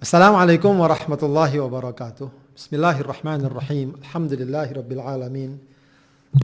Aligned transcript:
Assalamualaikum 0.00 0.80
warahmatullahi 0.80 1.60
wabarakatuh. 1.60 2.32
Bismillahirrahmanirrahim. 2.56 4.00
Alhamdulillahi 4.00 4.72
rabbil 4.72 5.04
alamin. 5.04 5.60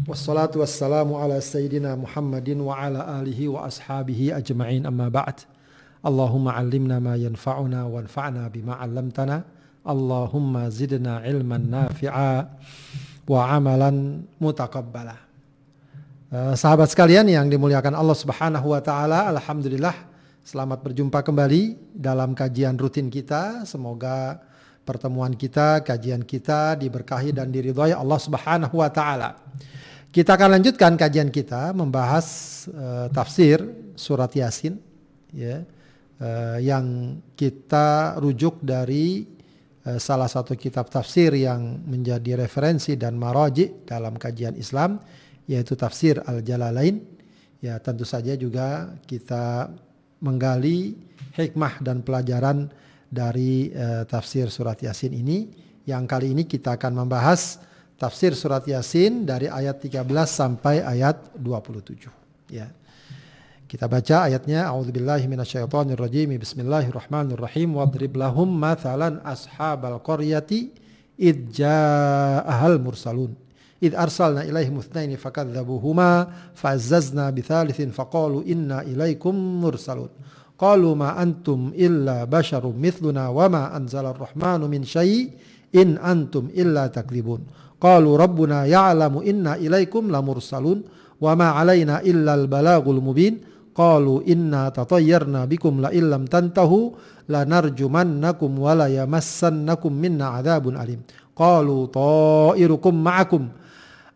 Wassalatu 0.05 0.61
wassalamu 0.61 1.17
ala 1.17 1.41
sayyidina 1.41 1.97
Muhammadin 1.97 2.61
wa 2.61 2.77
ala 2.77 3.01
alihi 3.17 3.49
wa 3.49 3.65
ashabihi 3.65 4.37
ajma'in 4.37 4.85
amma 4.85 5.09
ba'd. 5.09 5.49
Allahumma 6.05 6.53
allimna 6.53 7.01
ma 7.01 7.17
yanfa'una 7.17 7.89
wanfa'na 7.89 8.45
bima 8.53 8.77
'allamtana. 8.77 9.49
Allahumma 9.89 10.69
zidna 10.69 11.25
ilman 11.25 11.73
nafi'a 11.73 12.53
wa 13.25 13.41
amalan 13.57 14.29
mutaqabbala. 14.37 15.17
Uh, 16.29 16.53
sahabat 16.53 16.93
sekalian 16.93 17.25
yang 17.25 17.49
dimuliakan 17.49 17.97
Allah 17.97 18.21
Subhanahu 18.21 18.77
wa 18.77 18.85
taala, 18.85 19.33
alhamdulillah 19.33 19.97
selamat 20.47 20.79
berjumpa 20.79 21.27
kembali 21.27 21.91
dalam 21.91 22.31
kajian 22.31 22.79
rutin 22.79 23.11
kita. 23.11 23.67
Semoga 23.67 24.39
pertemuan 24.87 25.35
kita, 25.35 25.83
kajian 25.83 26.23
kita 26.23 26.79
diberkahi 26.79 27.35
dan 27.35 27.51
diridhoi 27.51 27.91
Allah 27.91 28.21
Subhanahu 28.23 28.79
wa 28.79 28.87
taala. 28.87 29.43
Kita 30.15 30.39
akan 30.39 30.55
lanjutkan 30.55 30.95
kajian 30.95 31.35
kita 31.35 31.75
membahas 31.75 32.27
uh, 32.71 33.11
tafsir 33.11 33.59
surat 33.99 34.31
Yasin 34.31 34.79
ya. 35.35 35.67
Uh, 36.17 36.57
yang 36.63 37.19
kita 37.37 38.17
rujuk 38.17 38.63
dari 38.63 39.27
uh, 39.85 39.99
salah 40.01 40.31
satu 40.31 40.57
kitab 40.57 40.89
tafsir 40.89 41.35
yang 41.35 41.85
menjadi 41.85 42.41
referensi 42.41 42.95
dan 42.95 43.19
maraji 43.19 43.85
dalam 43.85 44.15
kajian 44.15 44.55
Islam 44.57 45.03
yaitu 45.51 45.75
tafsir 45.75 46.23
Al-Jalalain. 46.23 47.03
Ya, 47.61 47.83
tentu 47.83 48.07
saja 48.07 48.33
juga 48.39 48.95
kita 49.11 49.75
menggali 50.21 50.97
hikmah 51.37 51.81
dan 51.85 52.01
pelajaran 52.01 52.73
dari 53.07 53.71
uh, 53.73 54.05
tafsir 54.09 54.49
surat 54.49 54.81
Yasin 54.81 55.13
ini. 55.13 55.49
Yang 55.87 56.05
kali 56.11 56.27
ini 56.35 56.43
kita 56.45 56.75
akan 56.75 57.07
membahas 57.07 57.63
tafsir 57.95 58.35
surat 58.35 58.67
Yasin 58.67 59.23
dari 59.23 59.47
ayat 59.47 59.79
13 59.79 60.03
sampai 60.27 60.83
ayat 60.83 61.31
27 61.39 62.51
ya. 62.51 62.67
Kita 63.67 63.91
baca 63.91 64.31
ayatnya. 64.31 64.71
A'udzubillahi 64.71 65.27
minasyaitonirrajim. 65.27 66.39
Bismillahirrahmanirrahim. 66.39 67.75
Wadrib 67.75 68.15
lahum 68.15 68.47
mathalan 68.47 69.19
ashabal 69.27 69.99
qaryati 69.99 70.71
id 71.19 71.51
ja'ahal 71.51 72.79
mursalun 72.79 73.46
id 73.81 73.93
arsalna 73.93 74.45
ilaihim 74.45 74.81
itsnaini 74.81 75.17
fakadzabuhuma 75.21 76.27
fazzazna 76.57 77.29
bithalithin 77.33 77.93
faqalu 77.93 78.43
inna 78.49 78.81
ilaikum 78.89 79.37
mursalun 79.37 80.09
qalu 80.57 80.97
ma 80.97 81.13
antum 81.21 81.77
illa 81.77 82.25
basyarum 82.25 82.73
mithluna 82.73 83.29
wa 83.29 83.49
ma 83.53 83.63
anzalar 83.77 84.17
rahmanu 84.17 84.65
min 84.69 84.89
syai 84.89 85.29
in 85.77 86.01
antum 86.01 86.49
illa 86.57 86.89
takdzibun 86.89 87.45
qalu 87.77 88.17
rabbuna 88.17 88.65
ya'lamu 88.65 89.21
inna 89.21 89.61
ilaikum 89.61 90.09
lamursalun 90.09 90.81
wa 91.21 91.33
ma 91.37 91.61
alaina 91.61 92.01
illa 92.01 92.33
al 92.33 92.49
balagul 92.49 93.05
mubin 93.05 93.45
qalu 93.77 94.25
inna 94.25 94.73
tatayyarna 94.73 95.45
bikum 95.45 95.85
la 95.85 95.93
illam 95.93 96.25
tantahu 96.25 96.97
lanarjumannakum 97.29 98.57
wa 98.57 98.73
la 98.73 98.89
yamassannakum 98.89 99.93
minna 99.93 100.41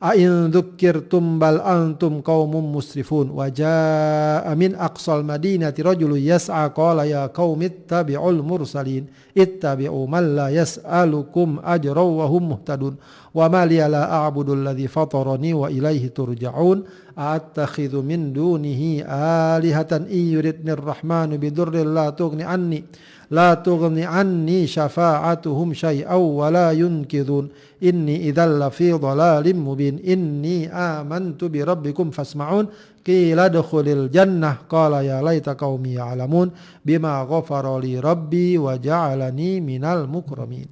A'in 0.01 0.49
dhukkirtum 0.49 1.37
bal 1.37 1.61
antum 1.61 2.25
qaumun 2.25 2.73
musrifun. 2.73 3.37
Wa 3.37 3.53
jaa 3.53 4.49
min 4.57 4.73
aqsal 4.73 5.21
madinati 5.21 5.85
rajulun 5.85 6.17
yas'a 6.17 6.73
qala 6.73 7.05
ya 7.05 7.29
qaumi 7.29 7.69
ittabi'ul 7.69 8.41
mursalin. 8.41 9.13
Ittabi'u 9.37 10.09
man 10.09 10.25
la 10.33 10.49
yas'alukum 10.49 11.61
ajra 11.61 12.01
wa 12.01 12.25
hum 12.33 12.57
muhtadun. 12.57 12.97
Wa 13.37 13.53
ma 13.53 13.69
liya 13.69 13.93
la 13.93 14.25
a'budu 14.25 14.57
alladhi 14.57 14.89
fatarani 14.89 15.53
wa 15.53 15.69
ilayhi 15.69 16.09
turja'un. 16.09 16.81
Attakhidhu 17.13 18.01
min 18.01 18.33
dunihi 18.33 19.05
alihatan. 19.05 20.09
In 20.09 20.33
yuridni 20.33 20.81
ar-rahmanu 20.81 21.37
bidurrin 21.37 21.93
la 21.93 22.09
tughni 22.17 22.41
anni 22.41 22.89
la 23.31 23.57
tughni 23.63 24.03
anni 24.03 24.67
syafa'atuhum 24.67 25.71
syai'aw 25.71 26.19
wa 26.19 26.47
la 26.51 26.75
yunkidhun. 26.75 27.51
Inni 27.81 28.27
idzal 28.27 28.59
fi 28.75 28.91
dhalalin 28.91 29.57
mubin. 29.57 30.03
Inni 30.03 30.67
amantu 30.67 31.49
bi 31.49 31.63
rabbikum 31.63 32.11
fasma'un. 32.11 32.67
Qila 33.01 33.49
dkhulil 33.49 34.11
jannah. 34.11 34.67
Qala 34.67 35.07
ya 35.07 35.23
laita 35.23 35.55
qaumi 35.55 35.97
ya'lamun 35.97 36.51
bima 36.83 37.23
ghafara 37.25 37.79
li 37.79 37.97
rabbi 37.97 38.59
wa 38.59 38.75
ja'alani 38.77 39.63
minal 39.63 40.11
mukramin. 40.11 40.69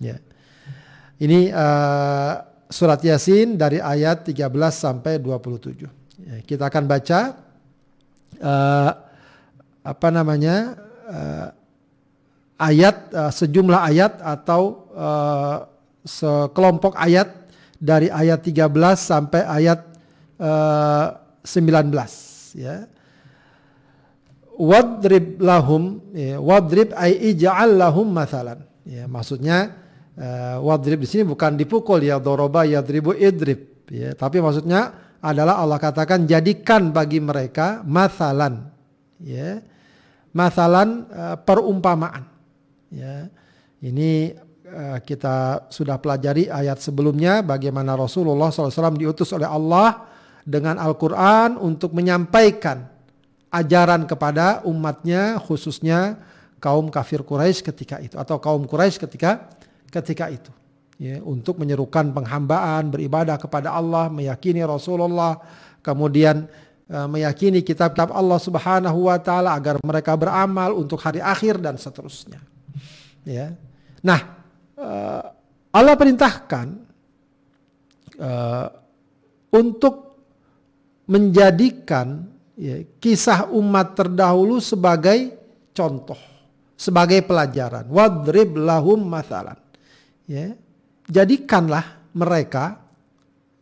Ya. 0.00 0.16
Ini 1.20 1.52
uh, 1.52 2.32
surat 2.72 3.04
yasin 3.04 3.60
dari 3.60 3.76
ayat 3.76 4.24
13 4.24 4.48
sampai 4.72 5.20
27 5.20 5.84
ya, 6.24 6.36
kita 6.46 6.70
akan 6.70 6.84
baca 6.88 7.20
uh, 8.40 8.90
apa 9.84 10.08
namanya 10.08 10.80
uh, 11.10 11.46
ayat 12.60 13.08
uh, 13.16 13.32
sejumlah 13.32 13.80
ayat 13.80 14.20
atau 14.20 14.92
uh, 14.92 15.64
sekelompok 16.04 16.92
ayat 17.00 17.48
dari 17.80 18.12
ayat 18.12 18.44
13 18.44 18.68
sampai 19.00 19.40
ayat 19.48 19.80
uh, 20.36 21.16
19 21.40 21.88
ya. 22.60 22.84
Wadrib 24.60 25.40
lahum 25.40 26.04
ya, 26.12 26.36
wadrib 26.36 26.92
ay 26.92 27.32
ij'al 27.32 27.80
lahum 27.80 28.04
mathalan. 28.12 28.60
Ya, 28.84 29.08
maksudnya 29.08 29.72
wadrib 30.60 31.00
di 31.00 31.08
sini 31.08 31.24
bukan 31.24 31.56
dipukul 31.56 32.04
ya 32.04 32.20
doroba 32.20 32.68
yadribu 32.68 33.16
idrib 33.16 33.88
ya, 33.88 34.12
tapi 34.12 34.36
maksudnya 34.44 34.92
adalah 35.24 35.64
Allah 35.64 35.80
katakan 35.80 36.28
jadikan 36.28 36.92
bagi 36.92 37.24
mereka 37.24 37.80
mathalan 37.88 38.68
ya. 39.16 39.64
Mathalan 40.36 41.08
perumpamaan 41.48 42.29
Ya, 42.90 43.30
ini 43.78 44.34
uh, 44.66 44.98
kita 44.98 45.70
sudah 45.70 45.94
pelajari 46.02 46.50
ayat 46.50 46.82
sebelumnya 46.82 47.38
bagaimana 47.38 47.94
Rasulullah 47.94 48.50
SAW 48.50 48.98
diutus 48.98 49.30
oleh 49.30 49.46
Allah 49.46 50.10
dengan 50.42 50.74
Al-Quran 50.74 51.54
untuk 51.54 51.94
menyampaikan 51.94 52.90
ajaran 53.54 54.10
kepada 54.10 54.66
umatnya 54.66 55.38
khususnya 55.38 56.18
kaum 56.58 56.90
kafir 56.90 57.22
Quraisy 57.22 57.62
ketika 57.62 58.02
itu 58.02 58.18
atau 58.18 58.42
kaum 58.42 58.66
Quraisy 58.66 58.98
ketika 58.98 59.46
ketika 59.86 60.26
itu. 60.26 60.50
Ya, 61.00 61.16
untuk 61.24 61.56
menyerukan 61.56 62.12
penghambaan 62.12 62.92
beribadah 62.92 63.40
kepada 63.40 63.72
Allah 63.72 64.12
meyakini 64.12 64.60
Rasulullah 64.66 65.40
kemudian 65.80 66.44
uh, 66.90 67.08
meyakini 67.08 67.62
kitab-kitab 67.62 68.12
Allah 68.12 68.36
Subhanahu 68.36 69.08
wa 69.08 69.16
taala 69.16 69.56
agar 69.56 69.78
mereka 69.80 70.12
beramal 70.18 70.76
untuk 70.76 71.00
hari 71.00 71.24
akhir 71.24 71.56
dan 71.62 71.80
seterusnya 71.80 72.50
Ya. 73.24 73.52
Nah, 74.00 74.20
uh, 74.80 75.24
Allah 75.70 75.94
perintahkan 75.94 76.66
uh, 78.16 78.68
untuk 79.52 80.24
menjadikan 81.10 82.26
ya, 82.56 82.86
kisah 83.02 83.50
umat 83.52 83.98
terdahulu 83.98 84.62
sebagai 84.62 85.36
contoh, 85.76 86.18
sebagai 86.78 87.20
pelajaran. 87.26 87.86
Wadrib 87.90 88.56
lahum 88.56 89.04
mathalan. 89.04 89.58
Ya. 90.24 90.54
Jadikanlah 91.10 92.14
mereka, 92.14 92.78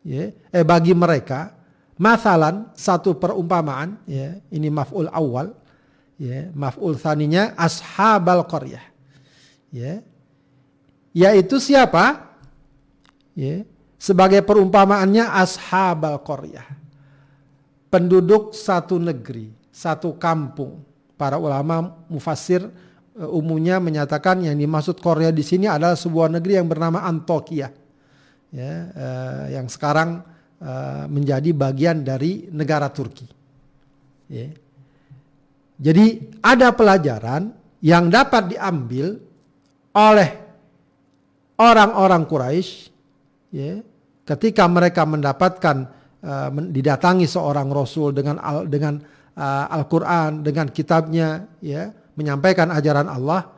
ya, 0.04 0.28
eh 0.32 0.64
bagi 0.68 0.92
mereka, 0.92 1.56
mathalan 1.96 2.68
satu 2.76 3.16
perumpamaan, 3.16 4.04
ini 4.52 4.68
maf'ul 4.68 5.08
awal, 5.08 5.56
ya, 6.20 6.52
maf'ul 6.52 7.00
thaninya 7.00 7.56
ashabal 7.56 8.44
qaryah 8.44 8.84
ya. 9.74 10.00
Yaitu 11.16 11.58
siapa? 11.58 12.30
Ya. 13.34 13.64
Sebagai 13.98 14.44
perumpamaannya 14.46 15.26
ashabal 15.26 16.22
qaryah. 16.22 16.66
Penduduk 17.88 18.54
satu 18.54 19.00
negeri 19.00 19.58
satu 19.78 20.18
kampung. 20.18 20.82
Para 21.14 21.38
ulama 21.38 22.02
mufassir 22.10 22.66
uh, 22.66 23.30
umumnya 23.30 23.78
menyatakan 23.78 24.42
yang 24.42 24.58
dimaksud 24.58 24.98
Korea 24.98 25.30
di 25.30 25.46
sini 25.46 25.70
adalah 25.70 25.94
sebuah 25.94 26.34
negeri 26.34 26.58
yang 26.58 26.66
bernama 26.66 27.06
Antokia 27.06 27.70
ya 28.48 28.72
uh, 28.90 29.44
yang 29.52 29.66
sekarang 29.66 30.22
uh, 30.62 31.04
menjadi 31.06 31.50
bagian 31.54 32.02
dari 32.02 32.50
negara 32.50 32.88
Turki. 32.90 33.26
Ya. 34.28 34.52
jadi 35.80 36.20
ada 36.44 36.68
pelajaran 36.76 37.48
yang 37.80 38.12
dapat 38.12 38.52
diambil 38.52 39.16
oleh 39.94 40.28
orang-orang 41.58 42.22
Quraisy 42.28 42.70
ya, 43.52 43.82
ketika 44.24 44.64
mereka 44.68 45.08
mendapatkan 45.08 45.76
uh, 46.22 46.50
didatangi 46.52 47.26
seorang 47.26 47.68
rasul 47.72 48.14
dengan 48.14 48.36
al, 48.38 48.68
dengan 48.68 49.00
uh, 49.34 49.66
Al-Qur'an 49.72 50.44
dengan 50.44 50.70
kitabnya 50.70 51.48
ya 51.62 51.90
menyampaikan 52.14 52.70
ajaran 52.74 53.08
Allah 53.10 53.48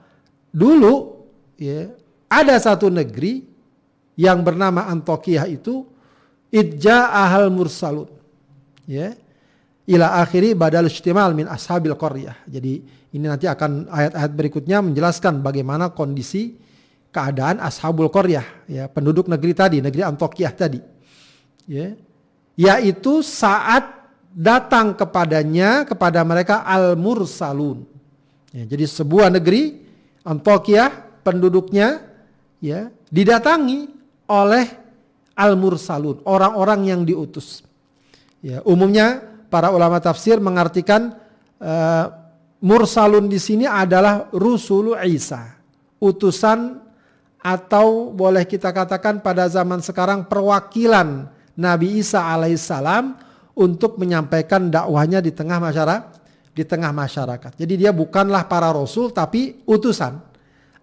dulu 0.52 1.24
ya 1.56 1.92
ada 2.30 2.56
satu 2.56 2.88
negeri 2.88 3.44
yang 4.20 4.44
bernama 4.44 4.86
Antokiyah 4.88 5.48
itu 5.48 5.88
idja 6.52 7.10
ahal 7.10 7.48
mursalun 7.48 8.10
ya 8.84 9.14
ila 9.90 10.22
akhiri 10.22 10.54
badal 10.54 10.86
istimal 10.86 11.34
min 11.34 11.50
ashabil 11.50 11.98
qaryah. 11.98 12.38
Jadi 12.46 12.80
ini 13.10 13.26
nanti 13.26 13.50
akan 13.50 13.90
ayat-ayat 13.90 14.32
berikutnya 14.38 14.78
menjelaskan 14.86 15.42
bagaimana 15.42 15.90
kondisi 15.90 16.54
keadaan 17.10 17.58
ashabul 17.58 18.06
qaryah 18.06 18.46
ya 18.70 18.86
penduduk 18.86 19.26
negeri 19.26 19.52
tadi, 19.52 19.78
negeri 19.82 20.06
Antokiyah 20.06 20.52
tadi. 20.54 20.78
Ya. 21.66 21.98
Yaitu 22.54 23.26
saat 23.26 23.98
datang 24.30 24.94
kepadanya 24.94 25.82
kepada 25.82 26.22
mereka 26.22 26.62
al 26.62 26.94
mursalun. 26.94 27.82
Ya, 28.54 28.62
jadi 28.66 28.86
sebuah 28.86 29.30
negeri 29.34 29.82
Antokiyah 30.22 31.22
penduduknya 31.26 31.98
ya 32.62 32.94
didatangi 33.10 33.90
oleh 34.30 34.70
al 35.34 35.58
mursalun, 35.58 36.22
orang-orang 36.22 36.94
yang 36.94 37.00
diutus. 37.02 37.66
Ya, 38.38 38.62
umumnya 38.62 39.29
para 39.50 39.74
ulama 39.74 39.98
tafsir 39.98 40.38
mengartikan 40.38 41.18
uh, 41.58 42.06
mursalun 42.62 43.26
di 43.26 43.42
sini 43.42 43.66
adalah 43.66 44.30
rusulu 44.30 44.94
Isa, 45.02 45.58
utusan 45.98 46.78
atau 47.40 48.14
boleh 48.14 48.46
kita 48.46 48.70
katakan 48.70 49.18
pada 49.18 49.48
zaman 49.50 49.82
sekarang 49.82 50.28
perwakilan 50.30 51.26
Nabi 51.58 52.00
Isa 52.00 52.22
alaihissalam 52.22 53.16
untuk 53.58 53.98
menyampaikan 53.98 54.70
dakwahnya 54.70 55.18
di 55.18 55.34
tengah 55.34 55.58
masyarakat 55.58 56.20
di 56.50 56.66
tengah 56.66 56.92
masyarakat. 56.92 57.56
Jadi 57.56 57.74
dia 57.80 57.94
bukanlah 57.94 58.44
para 58.44 58.68
rasul 58.74 59.08
tapi 59.14 59.64
utusan 59.64 60.20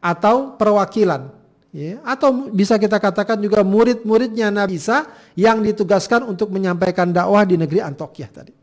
atau 0.01 0.57
perwakilan 0.57 1.29
ya, 1.69 2.01
atau 2.01 2.49
bisa 2.49 2.81
kita 2.81 2.97
katakan 2.97 3.37
juga 3.37 3.61
murid-muridnya 3.61 4.49
Nabi 4.49 4.81
Isa 4.81 5.05
yang 5.37 5.61
ditugaskan 5.61 6.25
untuk 6.25 6.49
menyampaikan 6.49 7.13
dakwah 7.13 7.45
di 7.45 7.61
negeri 7.61 7.85
Antioquia 7.85 8.29
tadi. 8.33 8.56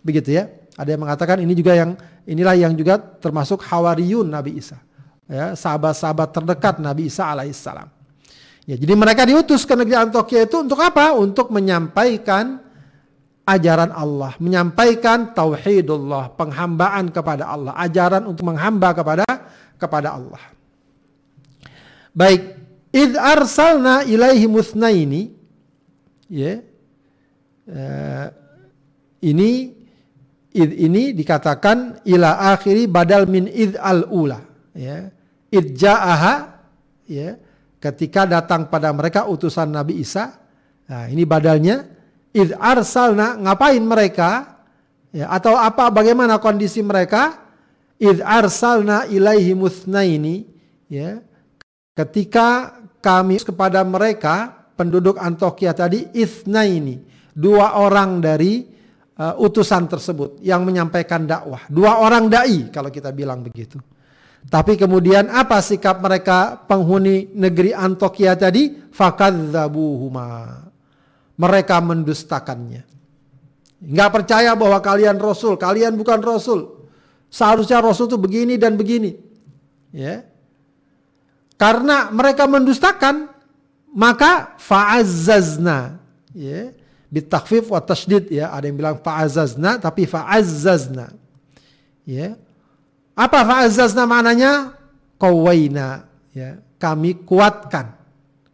Begitu 0.00 0.36
ya. 0.36 0.48
Ada 0.76 0.96
yang 0.96 1.02
mengatakan 1.04 1.36
ini 1.44 1.52
juga 1.52 1.76
yang 1.76 1.96
inilah 2.24 2.56
yang 2.56 2.72
juga 2.72 2.96
termasuk 2.96 3.60
hawariyun 3.64 4.28
Nabi 4.28 4.56
Isa. 4.56 4.80
Ya, 5.30 5.54
sahabat-sahabat 5.54 6.34
terdekat 6.34 6.74
Nabi 6.82 7.06
Isa 7.06 7.28
alaihissalam. 7.28 7.86
Ya, 8.66 8.76
jadi 8.78 8.94
mereka 8.94 9.22
diutus 9.26 9.62
ke 9.66 9.74
negeri 9.74 9.98
Antioquia 9.98 10.46
itu 10.46 10.62
untuk 10.62 10.78
apa? 10.80 11.14
Untuk 11.14 11.50
menyampaikan 11.50 12.60
ajaran 13.46 13.90
Allah, 13.90 14.38
menyampaikan 14.38 15.34
tauhidullah, 15.34 16.34
penghambaan 16.38 17.10
kepada 17.10 17.50
Allah, 17.50 17.74
ajaran 17.78 18.30
untuk 18.30 18.46
menghamba 18.46 18.94
kepada 18.94 19.26
kepada 19.74 20.14
Allah. 20.14 20.42
Baik, 22.14 22.58
id 22.94 23.14
arsalna 23.18 24.06
ilaihi 24.06 24.46
musnaini 24.46 25.34
ya. 26.30 26.62
Uh, 27.70 28.26
ini 29.22 29.79
id 30.50 30.70
ini 30.74 31.14
dikatakan 31.14 32.02
ila 32.06 32.54
akhiri 32.54 32.90
badal 32.90 33.30
min 33.30 33.46
id 33.46 33.78
al 33.78 34.06
ula 34.10 34.40
ya. 34.74 35.06
Id 35.50 35.74
ja'aha 35.74 36.34
ya 37.10 37.34
ketika 37.82 38.22
datang 38.26 38.70
pada 38.70 38.94
mereka 38.94 39.26
utusan 39.26 39.70
Nabi 39.70 39.98
Isa. 39.98 40.38
Nah, 40.86 41.06
ini 41.10 41.22
badalnya 41.26 41.86
id 42.34 42.54
arsalna 42.54 43.38
ngapain 43.38 43.82
mereka 43.82 44.60
ya 45.10 45.30
atau 45.30 45.58
apa 45.58 45.90
bagaimana 45.90 46.38
kondisi 46.38 46.82
mereka 46.82 47.38
id 47.98 48.22
arsalna 48.22 49.10
ilaihi 49.10 49.54
musnaini 49.54 50.46
ya 50.86 51.18
ketika 51.98 52.78
kami 53.02 53.42
kepada 53.42 53.82
mereka 53.82 54.66
penduduk 54.78 55.18
Antioquia 55.18 55.74
tadi 55.74 56.06
isnaini 56.14 57.02
dua 57.34 57.76
orang 57.78 58.22
dari 58.22 58.79
uh, 59.20 59.34
utusan 59.36 59.84
tersebut 59.84 60.40
yang 60.40 60.64
menyampaikan 60.64 61.28
dakwah. 61.28 61.68
Dua 61.68 62.00
orang 62.00 62.32
dai 62.32 62.72
kalau 62.72 62.88
kita 62.88 63.12
bilang 63.12 63.44
begitu. 63.44 63.76
Tapi 64.48 64.80
kemudian 64.80 65.28
apa 65.28 65.60
sikap 65.60 66.00
mereka 66.00 66.56
penghuni 66.64 67.28
negeri 67.36 67.76
Antioquia 67.76 68.32
tadi? 68.32 68.72
Fakadzabuhuma. 68.88 70.64
Mereka 71.36 71.76
mendustakannya. 71.84 72.88
Nggak 73.80 74.10
percaya 74.12 74.56
bahwa 74.56 74.80
kalian 74.80 75.20
rasul. 75.20 75.60
Kalian 75.60 75.92
bukan 76.00 76.24
rasul. 76.24 76.88
Seharusnya 77.28 77.84
rasul 77.84 78.08
itu 78.08 78.16
begini 78.16 78.56
dan 78.56 78.80
begini. 78.80 79.12
Ya. 79.92 80.24
Karena 81.60 82.08
mereka 82.08 82.48
mendustakan, 82.48 83.28
maka 83.92 84.56
fa'azzazna. 84.56 86.00
Ya. 86.32 86.72
Bitakfif 87.10 87.74
wa 87.74 87.82
tashdid 87.82 88.30
ya. 88.30 88.54
Ada 88.54 88.70
yang 88.70 88.78
bilang 88.78 88.96
fa'azzazna 89.02 89.82
tapi 89.82 90.06
fa'azzazna. 90.06 91.10
Ya. 92.06 92.38
Apa 93.18 93.42
fa'azzazna 93.42 94.06
maknanya? 94.06 94.78
Qawaina. 95.18 96.06
Ya. 96.30 96.62
Kami 96.78 97.26
kuatkan. 97.26 97.98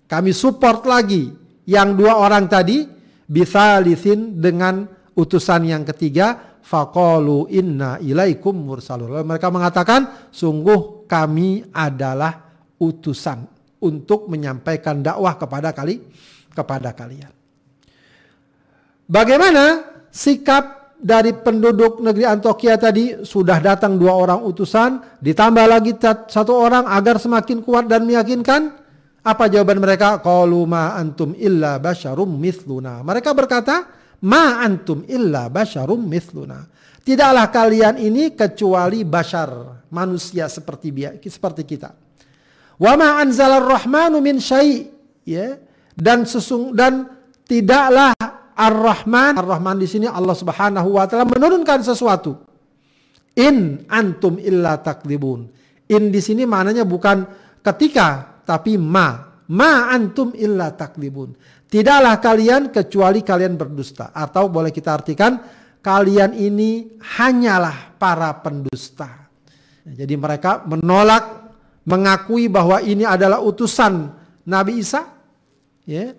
Kami 0.08 0.32
support 0.32 0.88
lagi 0.88 1.30
yang 1.68 1.94
dua 1.94 2.16
orang 2.16 2.48
tadi 2.48 2.88
bisalisin 3.28 4.38
dengan 4.38 4.86
utusan 5.18 5.66
yang 5.66 5.82
ketiga 5.82 6.58
faqalu 6.62 7.46
inna 7.50 8.02
ilaikum 8.02 8.54
mursalun. 8.54 9.22
Mereka 9.22 9.48
mengatakan 9.54 10.30
sungguh 10.34 11.06
kami 11.06 11.70
adalah 11.70 12.42
utusan 12.82 13.46
untuk 13.82 14.26
menyampaikan 14.26 14.98
dakwah 15.04 15.38
kepada 15.38 15.70
kali 15.70 16.02
kepada 16.50 16.90
kalian. 16.96 17.30
Bagaimana 19.06 19.86
sikap 20.10 20.98
dari 20.98 21.30
penduduk 21.30 22.02
negeri 22.02 22.26
Antioquia 22.26 22.74
tadi 22.74 23.22
sudah 23.22 23.62
datang 23.62 23.94
dua 23.94 24.18
orang 24.18 24.42
utusan, 24.42 25.22
ditambah 25.22 25.66
lagi 25.70 25.94
satu 26.26 26.50
orang 26.50 26.90
agar 26.90 27.22
semakin 27.22 27.62
kuat 27.62 27.86
dan 27.86 28.02
meyakinkan. 28.02 28.82
Apa 29.26 29.46
jawaban 29.46 29.78
mereka? 29.78 30.18
Qalu 30.22 30.62
ma 30.66 30.98
antum 30.98 31.34
illa 31.38 31.78
basyarum 31.78 32.30
mithluna. 32.30 33.02
Mereka 33.06 33.30
berkata, 33.34 33.86
ma 34.26 34.62
antum 34.62 35.06
illa 35.06 35.50
basyarum 35.50 36.02
mithluna. 36.02 36.66
Tidaklah 37.06 37.46
kalian 37.54 38.02
ini 38.02 38.34
kecuali 38.34 39.06
bashar, 39.06 39.82
manusia 39.94 40.50
seperti 40.50 40.90
seperti 41.30 41.62
kita. 41.62 41.94
Wa 42.82 42.98
ma 42.98 43.22
anzalar 43.22 43.62
rahmanu 43.62 44.18
min 44.18 44.42
syai' 44.42 44.90
ya 45.22 45.54
dan 45.94 46.26
sesung 46.26 46.74
dan 46.74 47.06
tidaklah 47.46 48.15
Ar-Rahman 48.56 49.36
Ar-Rahman 49.36 49.76
di 49.76 49.84
sini 49.84 50.08
Allah 50.08 50.32
Subhanahu 50.32 50.96
wa 50.96 51.04
taala 51.04 51.28
menurunkan 51.28 51.84
sesuatu. 51.84 52.40
In 53.36 53.84
antum 53.92 54.40
illa 54.40 54.80
takdibun. 54.80 55.44
In 55.92 56.08
di 56.08 56.20
sini 56.24 56.48
maknanya 56.48 56.88
bukan 56.88 57.28
ketika 57.60 58.40
tapi 58.48 58.80
ma. 58.80 59.28
Ma 59.52 59.92
antum 59.92 60.32
illa 60.34 60.72
takdibun. 60.72 61.36
Tidaklah 61.68 62.16
kalian 62.18 62.72
kecuali 62.72 63.20
kalian 63.20 63.54
berdusta 63.60 64.10
atau 64.10 64.48
boleh 64.48 64.72
kita 64.72 64.96
artikan 64.96 65.36
kalian 65.84 66.32
ini 66.34 66.98
hanyalah 66.98 67.94
para 68.00 68.32
pendusta. 68.42 69.28
Jadi 69.86 70.18
mereka 70.18 70.66
menolak 70.66 71.46
mengakui 71.86 72.50
bahwa 72.50 72.82
ini 72.82 73.06
adalah 73.06 73.38
utusan 73.38 74.10
Nabi 74.50 74.82
Isa, 74.82 75.06
ya, 75.86 76.10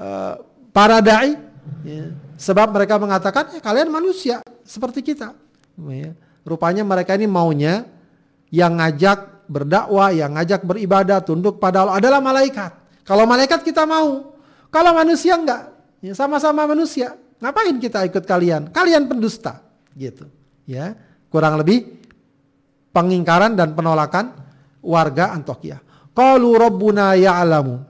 uh, 0.00 0.34
para 0.74 0.98
dai, 0.98 1.38
ya, 1.86 2.10
sebab 2.34 2.74
mereka 2.74 2.98
mengatakan 2.98 3.54
ya, 3.54 3.62
kalian 3.62 3.94
manusia 3.94 4.42
seperti 4.66 5.14
kita. 5.14 5.38
Ya. 5.86 6.18
Rupanya 6.42 6.82
mereka 6.82 7.14
ini 7.14 7.30
maunya 7.30 7.86
yang 8.50 8.76
ngajak 8.76 9.46
berdakwah, 9.48 10.10
yang 10.10 10.34
ngajak 10.34 10.66
beribadah, 10.66 11.22
tunduk 11.22 11.62
pada 11.62 11.86
Allah 11.86 12.02
adalah 12.02 12.20
malaikat. 12.20 12.74
Kalau 13.06 13.24
malaikat 13.24 13.62
kita 13.62 13.86
mau, 13.86 14.36
kalau 14.68 14.92
manusia 14.92 15.38
enggak, 15.38 15.70
ya, 16.02 16.12
sama-sama 16.12 16.66
manusia. 16.66 17.14
Ngapain 17.38 17.76
kita 17.76 18.02
ikut 18.08 18.24
kalian? 18.24 18.72
Kalian 18.72 19.06
pendusta, 19.06 19.60
gitu. 19.94 20.26
Ya, 20.64 20.96
kurang 21.28 21.60
lebih 21.60 22.00
pengingkaran 22.92 23.52
dan 23.52 23.76
penolakan 23.76 24.32
warga 24.80 25.36
Antioquia. 25.36 25.80
Qalu 26.16 26.50
rabbuna 26.56 27.12
ya'lamu. 27.16 27.84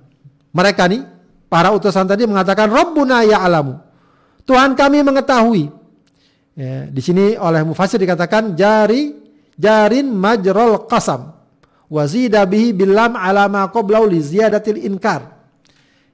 Mereka 0.50 0.90
nih, 0.90 1.02
para 1.48 1.72
utusan 1.72 2.04
tadi 2.06 2.28
mengatakan 2.28 2.68
rabbuna 2.68 3.24
ya'lamu. 3.24 3.80
Tuhan 4.44 4.76
kami 4.76 5.00
mengetahui. 5.00 5.72
Ya, 6.54 6.86
di 6.86 7.02
sini 7.02 7.34
oleh 7.34 7.66
mufasir 7.66 7.98
dikatakan 7.98 8.54
jari 8.54 9.10
jarin 9.58 10.06
majrol 10.14 10.86
qasam 10.86 11.34
wazida 11.90 12.46
bihi 12.46 12.70
bilam 12.70 13.18
ala 13.18 13.50
ma 13.50 13.66
qablau 13.72 14.06
li 14.06 14.22
ziyadatil 14.22 14.78
inkar. 14.84 15.34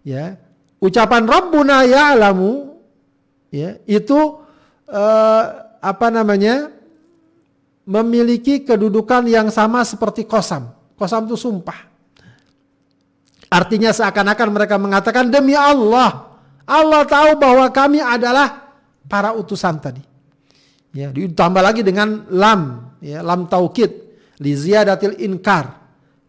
Ya, 0.00 0.40
ucapan 0.80 1.28
rabbuna 1.28 1.84
ya'lamu 1.84 2.72
ya, 3.52 3.76
itu 3.84 4.40
uh, 4.88 5.42
apa 5.80 6.08
namanya? 6.08 6.80
memiliki 7.90 8.62
kedudukan 8.62 9.26
yang 9.26 9.50
sama 9.50 9.82
seperti 9.82 10.22
kosam. 10.22 10.70
Kosam 10.94 11.26
itu 11.26 11.34
sumpah. 11.34 11.89
Artinya 13.50 13.90
seakan-akan 13.90 14.48
mereka 14.54 14.78
mengatakan 14.78 15.26
demi 15.26 15.58
Allah. 15.58 16.30
Allah 16.62 17.02
tahu 17.02 17.34
bahwa 17.34 17.66
kami 17.74 17.98
adalah 17.98 18.70
para 19.10 19.34
utusan 19.34 19.82
tadi. 19.82 20.02
Ya, 20.94 21.10
ditambah 21.10 21.58
lagi 21.58 21.82
dengan 21.82 22.30
lam, 22.30 22.94
ya, 23.02 23.22
lam 23.26 23.50
taukid, 23.50 23.90
li 24.38 24.54
ziyadatil 24.54 25.18
inkar 25.22 25.82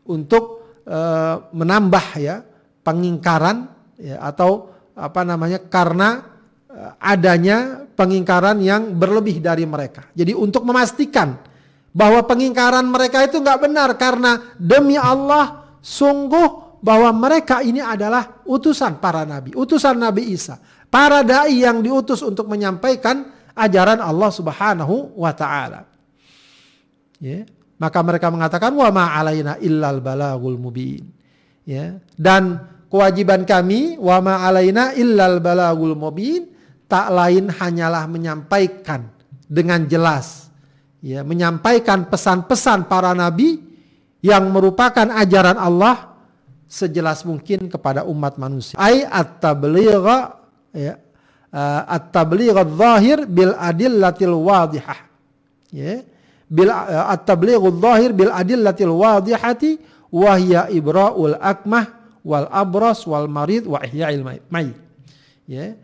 untuk 0.06 0.66
uh, 0.86 1.50
menambah 1.54 2.06
ya 2.18 2.46
pengingkaran 2.82 3.70
ya, 3.98 4.22
atau 4.22 4.70
apa 4.94 5.22
namanya 5.25 5.62
karena 5.66 6.25
uh, 6.70 6.94
adanya 7.01 7.90
pengingkaran 7.98 8.62
yang 8.62 8.98
berlebih 8.98 9.42
dari 9.42 9.66
mereka. 9.66 10.10
Jadi 10.13 10.34
untuk 10.38 10.62
memastikan 10.66 11.38
bahwa 11.90 12.22
pengingkaran 12.25 12.86
mereka 12.86 13.25
itu 13.25 13.42
nggak 13.42 13.62
benar 13.66 13.90
karena 13.98 14.54
demi 14.62 14.94
Allah 14.94 15.74
sungguh 15.82 16.61
bahwa 16.81 17.13
mereka 17.13 17.61
ini 17.61 17.79
adalah 17.79 18.41
utusan 18.43 18.97
para 18.97 19.21
nabi, 19.23 19.53
utusan 19.53 19.95
Nabi 20.01 20.33
Isa, 20.33 20.57
para 20.89 21.21
dai 21.21 21.61
yang 21.61 21.79
diutus 21.85 22.25
untuk 22.25 22.50
menyampaikan 22.50 23.29
ajaran 23.53 24.01
Allah 24.01 24.31
Subhanahu 24.33 25.15
wa 25.15 25.31
taala. 25.31 25.85
Ya, 27.21 27.45
maka 27.77 28.01
mereka 28.01 28.33
mengatakan 28.33 28.73
wa 28.73 28.89
ma 28.89 29.13
alaina 29.13 29.61
illal 29.61 30.01
balagul 30.01 30.57
mubin. 30.57 31.05
Ya, 31.61 32.01
dan 32.17 32.65
kewajiban 32.89 33.45
kami 33.45 34.01
wa 34.01 34.17
ma 34.19 34.41
alaina 34.41 34.97
illal 34.97 35.38
balagul 35.38 35.93
mubin 35.93 36.50
tak 36.89 37.13
lain 37.13 37.47
hanyalah 37.47 38.09
menyampaikan 38.09 39.07
dengan 39.47 39.88
jelas 39.88 40.51
ya 41.00 41.23
menyampaikan 41.23 42.07
pesan-pesan 42.07 42.91
para 42.91 43.15
nabi 43.15 43.63
yang 44.21 44.51
merupakan 44.53 45.07
ajaran 45.17 45.55
Allah 45.55 46.11
sejelas 46.72 47.28
mungkin 47.28 47.68
kepada 47.68 48.08
umat 48.08 48.40
manusia. 48.40 48.80
Ai 48.80 49.04
at-tabligha 49.04 50.40
ya 50.72 50.96
uh, 51.51 51.82
at-tabligh 51.84 52.56
adh-dhahir 52.56 53.28
bil 53.28 53.51
adillatil 53.60 54.40
wadihah. 54.40 55.00
Ya. 55.75 56.08
Bil 56.48 56.72
uh, 56.72 57.12
at-tabligh 57.12 57.60
adh-dhahir 57.60 58.16
bil 58.16 58.32
adillatil 58.32 58.96
wadihati 58.96 59.84
wa 60.16 60.40
hiya 60.40 60.72
ibra'ul 60.72 61.36
akmah 61.36 61.92
wal 62.24 62.48
abras 62.48 63.04
wal 63.04 63.28
marid 63.28 63.68
wa 63.68 63.84
ihya'il 63.84 64.24
mayit. 64.48 64.80
Ya. 65.51 65.75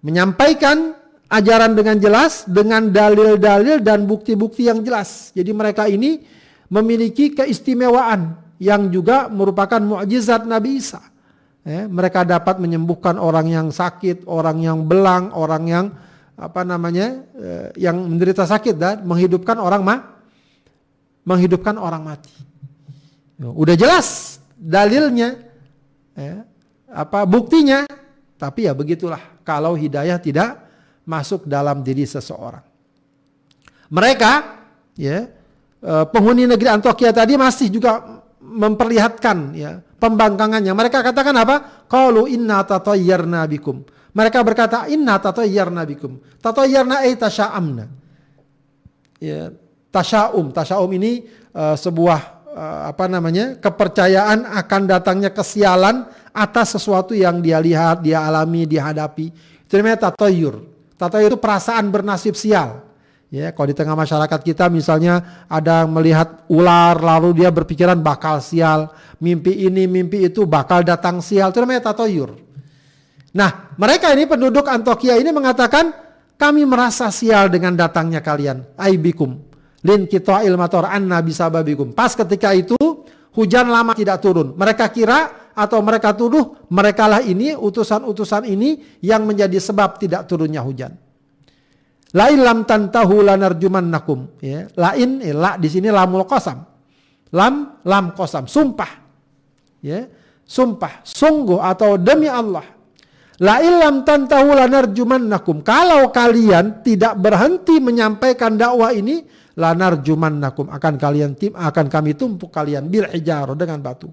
Menyampaikan 0.00 0.96
ajaran 1.28 1.76
dengan 1.76 2.00
jelas 2.00 2.48
dengan 2.48 2.88
dalil-dalil 2.88 3.84
dan 3.84 4.08
bukti-bukti 4.08 4.72
yang 4.72 4.80
jelas. 4.80 5.36
Jadi 5.36 5.52
mereka 5.52 5.84
ini 5.84 6.24
memiliki 6.72 7.36
keistimewaan 7.36 8.49
yang 8.60 8.92
juga 8.92 9.32
merupakan 9.32 9.80
mukjizat 9.80 10.44
Nabi 10.44 10.76
Isa. 10.76 11.00
Ya, 11.64 11.88
mereka 11.88 12.24
dapat 12.24 12.60
menyembuhkan 12.60 13.16
orang 13.16 13.48
yang 13.48 13.68
sakit, 13.72 14.28
orang 14.28 14.60
yang 14.60 14.84
belang, 14.84 15.32
orang 15.32 15.64
yang 15.64 15.86
apa 16.36 16.64
namanya 16.64 17.24
eh, 17.36 17.68
yang 17.76 18.00
menderita 18.00 18.48
sakit 18.48 18.76
dan 18.76 19.04
menghidupkan 19.04 19.60
orang 19.60 19.84
ma 19.84 19.96
menghidupkan 21.24 21.76
orang 21.76 22.04
mati. 22.04 22.32
Ya, 23.40 23.48
udah 23.48 23.76
jelas 23.76 24.40
dalilnya, 24.56 25.40
ya, 26.16 26.44
apa 26.88 27.24
buktinya, 27.28 27.84
tapi 28.40 28.68
ya 28.68 28.72
begitulah 28.72 29.20
kalau 29.44 29.76
hidayah 29.76 30.16
tidak 30.16 30.64
masuk 31.04 31.44
dalam 31.44 31.84
diri 31.84 32.08
seseorang. 32.08 32.64
Mereka, 33.92 34.32
ya 34.96 35.28
eh, 35.80 36.04
penghuni 36.08 36.48
negeri 36.48 36.72
Antioquia 36.72 37.12
tadi 37.12 37.36
masih 37.36 37.68
juga 37.68 38.19
memperlihatkan 38.40 39.52
ya 39.52 39.84
pembangkangannya. 40.00 40.72
Mereka 40.72 41.04
katakan 41.04 41.36
apa? 41.36 41.86
Qalu 41.86 42.26
inna 42.32 42.64
tatayyarna 42.64 43.44
bikum. 43.46 43.84
Mereka 44.10 44.42
berkata 44.42 44.88
inna 44.90 45.20
tatayyarna 45.20 45.84
bikum. 45.86 46.18
Tatayyarna 46.40 47.06
ay 47.06 47.14
tasya'amna. 47.14 47.84
Ya, 49.20 49.52
tasyaum. 49.92 50.50
Tasyaum 50.50 50.90
ini 50.96 51.28
uh, 51.52 51.76
sebuah 51.76 52.20
uh, 52.50 52.82
apa 52.90 53.06
namanya? 53.06 53.60
kepercayaan 53.60 54.48
akan 54.48 54.82
datangnya 54.88 55.30
kesialan 55.30 56.08
atas 56.32 56.74
sesuatu 56.74 57.12
yang 57.12 57.38
dia 57.44 57.60
lihat, 57.60 58.00
dia 58.02 58.24
alami, 58.24 58.64
dia 58.64 58.88
hadapi. 58.90 59.30
Itu 59.68 59.78
namanya 59.78 60.10
tatayyur. 60.10 60.64
Tatayyur 60.96 61.36
itu 61.36 61.38
perasaan 61.38 61.92
bernasib 61.92 62.34
sial. 62.34 62.89
Ya, 63.30 63.54
kalau 63.54 63.70
di 63.70 63.78
tengah 63.78 63.94
masyarakat 63.94 64.42
kita 64.42 64.66
misalnya 64.66 65.46
ada 65.46 65.86
melihat 65.86 66.42
ular 66.50 66.98
lalu 66.98 67.38
dia 67.38 67.54
berpikiran 67.54 68.02
bakal 68.02 68.42
sial, 68.42 68.90
mimpi 69.22 69.70
ini 69.70 69.86
mimpi 69.86 70.26
itu 70.26 70.50
bakal 70.50 70.82
datang 70.82 71.22
sial, 71.22 71.54
itu 71.54 71.62
namanya 71.62 71.94
tatoyur. 71.94 72.34
Nah, 73.30 73.70
mereka 73.78 74.10
ini 74.10 74.26
penduduk 74.26 74.66
Antokia 74.66 75.14
ini 75.14 75.30
mengatakan 75.30 75.94
kami 76.34 76.66
merasa 76.66 77.06
sial 77.14 77.46
dengan 77.46 77.78
datangnya 77.78 78.18
kalian, 78.18 78.74
aibikum. 78.74 79.38
Lin 79.86 80.10
kita 80.10 80.42
ilmator 80.42 80.90
anna 80.90 81.22
bisababikum. 81.22 81.94
Pas 81.94 82.12
ketika 82.18 82.50
itu 82.50 82.76
hujan 83.38 83.70
lama 83.70 83.94
tidak 83.94 84.18
turun. 84.18 84.58
Mereka 84.58 84.90
kira 84.90 85.52
atau 85.54 85.78
mereka 85.80 86.18
tuduh 86.18 86.66
merekalah 86.66 87.22
ini 87.22 87.54
utusan-utusan 87.54 88.42
ini 88.50 88.98
yang 89.00 89.22
menjadi 89.22 89.56
sebab 89.62 90.02
tidak 90.02 90.26
turunnya 90.26 90.60
hujan. 90.66 90.98
Lain 92.10 92.38
lam 92.42 92.66
tantahu 92.66 93.22
nakum. 93.22 94.34
Ya. 94.42 94.66
Lain, 94.74 95.22
eh, 95.22 95.30
la 95.30 95.54
di 95.54 95.70
sini 95.70 95.92
lamul 95.94 96.26
kosam. 96.26 96.66
Lam, 97.30 97.82
lam 97.86 98.04
kosam. 98.18 98.50
Sumpah. 98.50 98.90
Ya. 99.78 100.10
Sumpah. 100.42 101.06
Sungguh 101.06 101.62
atau 101.62 101.94
demi 101.94 102.26
Allah. 102.26 102.66
Lain 103.40 103.72
lam 103.78 104.02
tantahu 104.02 104.52
nakum. 105.22 105.62
Kalau 105.62 106.10
kalian 106.10 106.82
tidak 106.84 107.16
berhenti 107.16 107.78
menyampaikan 107.80 108.58
dakwah 108.58 108.92
ini, 108.92 109.24
nakum 109.56 110.66
akan 110.68 110.94
kalian 111.00 111.38
tim 111.38 111.52
akan 111.56 111.86
kami 111.88 112.18
tumpuk 112.18 112.52
kalian 112.52 112.90
bil 112.90 113.08
hijaro 113.08 113.56
dengan 113.56 113.80
batu. 113.80 114.12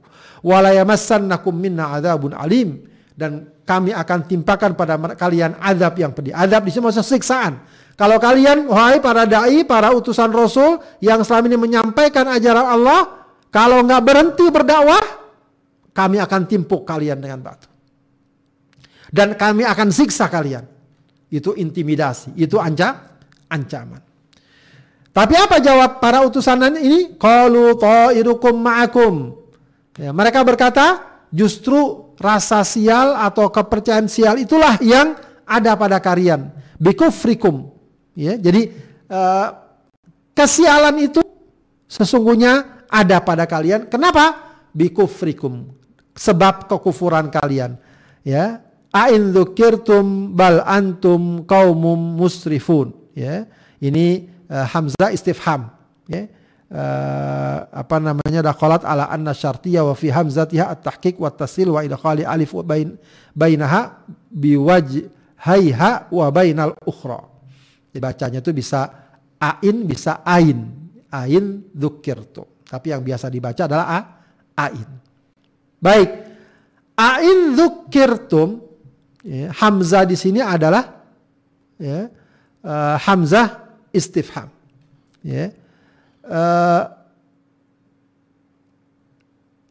nakum 1.28 1.56
minna 1.56 2.00
adzabun 2.00 2.40
alim 2.40 2.88
dan 3.18 3.52
kami 3.68 3.92
akan 3.92 4.20
timpakan 4.30 4.72
pada 4.80 4.96
kalian 5.20 5.60
azab 5.60 6.00
yang 6.00 6.16
pedih. 6.16 6.32
Azab 6.32 6.64
di 6.64 6.72
sini 6.72 6.88
maksudnya 6.88 7.08
siksaan. 7.12 7.54
Kalau 7.98 8.22
kalian, 8.22 8.70
wahai 8.70 9.02
para 9.02 9.26
dai, 9.26 9.66
para 9.66 9.90
utusan 9.90 10.30
Rasul 10.30 10.78
yang 11.02 11.26
selama 11.26 11.50
ini 11.50 11.58
menyampaikan 11.58 12.30
ajaran 12.30 12.78
Allah, 12.78 13.26
kalau 13.50 13.82
nggak 13.82 14.04
berhenti 14.06 14.46
berdakwah, 14.54 15.02
kami 15.98 16.22
akan 16.22 16.42
timpuk 16.46 16.86
kalian 16.86 17.18
dengan 17.18 17.42
batu. 17.42 17.66
Dan 19.10 19.34
kami 19.34 19.66
akan 19.66 19.90
siksa 19.90 20.30
kalian. 20.30 20.62
Itu 21.34 21.58
intimidasi, 21.58 22.38
itu 22.38 22.62
ancam, 22.62 23.02
ancaman. 23.50 24.06
Tapi 25.10 25.34
apa 25.34 25.58
jawab 25.58 25.98
para 25.98 26.22
utusan 26.22 26.78
ini? 26.78 27.18
Qalu 27.18 27.82
ta'irukum 27.82 28.62
ma'akum. 28.62 29.34
Ya, 29.98 30.14
mereka 30.14 30.46
berkata, 30.46 31.02
justru 31.34 32.14
rasa 32.22 32.62
sial 32.62 33.18
atau 33.18 33.50
kepercayaan 33.50 34.06
sial 34.06 34.38
itulah 34.38 34.78
yang 34.86 35.18
ada 35.50 35.74
pada 35.74 35.98
kalian. 35.98 36.54
Bikufrikum 36.78 37.77
Ya, 38.18 38.34
jadi 38.34 38.74
uh, 39.14 39.48
kesialan 40.34 41.06
itu 41.06 41.22
sesungguhnya 41.86 42.82
ada 42.90 43.22
pada 43.22 43.46
kalian. 43.46 43.86
Kenapa? 43.86 44.58
Bikufrikum. 44.74 45.70
Sebab 46.18 46.66
kekufuran 46.66 47.30
kalian. 47.30 47.78
Ya. 48.26 48.66
Ain 48.90 49.30
dzukirtum 49.30 50.34
bal 50.34 50.66
antum 50.66 51.46
kaumum 51.46 52.18
musrifun. 52.18 52.90
Ya. 53.14 53.46
Ini 53.78 54.26
uh, 54.50 54.66
hamzah 54.66 55.14
istifham. 55.14 55.70
Ya. 56.10 56.26
Uh, 56.68 57.70
apa 57.70 58.02
namanya 58.02 58.44
dakhalat 58.50 58.82
ala 58.82 59.14
anna 59.14 59.32
syartiyah 59.32 59.88
wa 59.88 59.96
fi 59.96 60.12
hamzatiha 60.12 60.68
at-tahqiq 60.74 61.16
wa 61.16 61.32
tasil 61.32 61.72
wa 61.72 61.80
idkhali 61.80 62.28
alif 62.28 62.52
bain 62.60 63.00
bainaha 63.32 64.04
biwajhaiha 64.28 66.12
wa 66.12 66.28
bainal 66.28 66.76
ukhra 66.84 67.37
Dibacanya 67.98 68.46
itu 68.46 68.54
bisa 68.54 69.10
ain, 69.42 69.78
bisa 69.90 70.22
ain. 70.22 70.70
Ain 71.10 71.66
dzukirtu. 71.74 72.62
Tapi 72.62 72.94
yang 72.94 73.02
biasa 73.02 73.26
dibaca 73.34 73.66
adalah 73.66 73.88
a, 73.90 74.00
ain. 74.70 74.86
Baik. 75.82 76.10
Ain 76.94 77.58
dzukirtum 77.58 78.62
ya, 79.26 79.50
hamzah 79.50 80.06
di 80.06 80.14
sini 80.14 80.46
adalah 80.46 81.10
ya, 81.82 82.06
uh, 82.62 83.02
hamzah 83.02 83.66
istifham. 83.90 84.54
Ya. 85.26 85.50
Uh, 86.22 86.86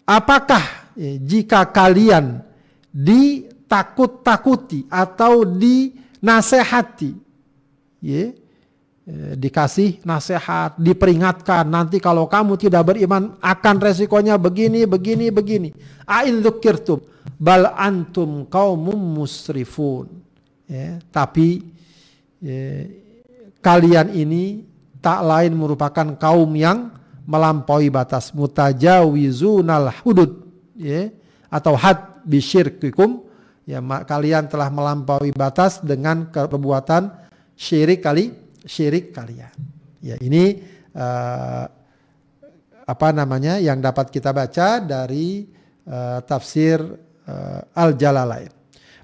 apakah 0.02 0.90
ya, 0.98 1.14
jika 1.22 1.62
kalian 1.70 2.42
ditakut-takuti 2.90 4.90
atau 4.90 5.46
dinasehati 5.46 7.25
ya, 8.02 8.32
dikasih 9.38 10.02
nasihat, 10.02 10.74
diperingatkan 10.74 11.62
nanti 11.62 12.02
kalau 12.02 12.26
kamu 12.26 12.58
tidak 12.58 12.90
beriman 12.90 13.38
akan 13.38 13.76
resikonya 13.78 14.34
begini, 14.34 14.82
begini, 14.82 15.30
begini. 15.30 15.70
Ain 16.08 16.42
dzukirtum 16.42 16.98
bal 17.38 17.70
antum 17.78 18.48
kaumum 18.50 18.98
musrifun. 18.98 20.10
Ya, 20.66 20.98
tapi 21.14 21.62
ya, 22.42 22.90
kalian 23.62 24.10
ini 24.10 24.66
tak 24.98 25.22
lain 25.22 25.54
merupakan 25.54 26.18
kaum 26.18 26.50
yang 26.58 26.90
melampaui 27.26 27.90
batas 27.90 28.30
mutajawizunal 28.34 29.90
hudud 30.02 30.46
ya 30.78 31.10
atau 31.50 31.74
had 31.74 32.22
bisyirkikum 32.22 33.22
ya 33.66 33.82
kalian 34.06 34.46
telah 34.46 34.70
melampaui 34.70 35.34
batas 35.34 35.82
dengan 35.82 36.30
perbuatan 36.30 37.25
syirik 37.56 38.04
kali 38.04 38.30
syirik 38.66 39.14
kalian. 39.14 39.54
Ya, 40.02 40.20
ini 40.20 40.60
uh, 40.92 41.64
apa 42.86 43.08
namanya 43.10 43.58
yang 43.58 43.82
dapat 43.82 44.12
kita 44.12 44.30
baca 44.30 44.78
dari 44.78 45.46
uh, 45.88 46.20
tafsir 46.22 46.78
uh, 46.82 47.60
Al-Jalalain. 47.74 48.52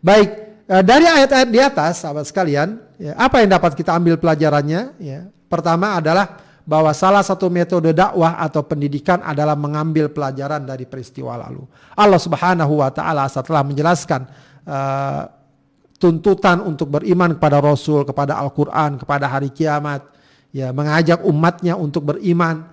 Baik, 0.03 0.31
uh, 0.69 0.83
dari 0.85 1.07
ayat-ayat 1.07 1.49
di 1.51 1.61
atas 1.63 2.07
sahabat 2.07 2.29
sekalian, 2.29 2.79
ya, 3.01 3.17
apa 3.19 3.43
yang 3.43 3.51
dapat 3.55 3.75
kita 3.75 3.97
ambil 3.97 4.19
pelajarannya? 4.21 4.95
Ya, 5.03 5.27
pertama 5.51 5.99
adalah 5.99 6.39
bahwa 6.63 6.95
salah 6.95 7.27
satu 7.27 7.51
metode 7.51 7.91
dakwah 7.91 8.39
atau 8.39 8.63
pendidikan 8.63 9.19
adalah 9.27 9.59
mengambil 9.59 10.07
pelajaran 10.15 10.63
dari 10.63 10.87
peristiwa 10.87 11.35
lalu. 11.35 11.67
Allah 11.99 12.21
Subhanahu 12.23 12.79
wa 12.79 12.91
taala 12.95 13.27
setelah 13.27 13.67
menjelaskan 13.67 14.31
uh, 14.63 15.42
tuntutan 16.03 16.59
untuk 16.67 16.99
beriman 16.99 17.39
kepada 17.39 17.63
Rasul, 17.63 18.03
kepada 18.03 18.35
Al-Quran, 18.43 18.99
kepada 18.99 19.31
hari 19.31 19.55
kiamat, 19.55 20.03
ya 20.51 20.75
mengajak 20.75 21.23
umatnya 21.23 21.79
untuk 21.79 22.11
beriman. 22.11 22.67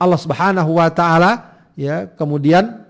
Allah 0.00 0.16
Subhanahu 0.16 0.80
Wa 0.80 0.88
Taala 0.88 1.32
ya 1.76 2.08
kemudian 2.16 2.80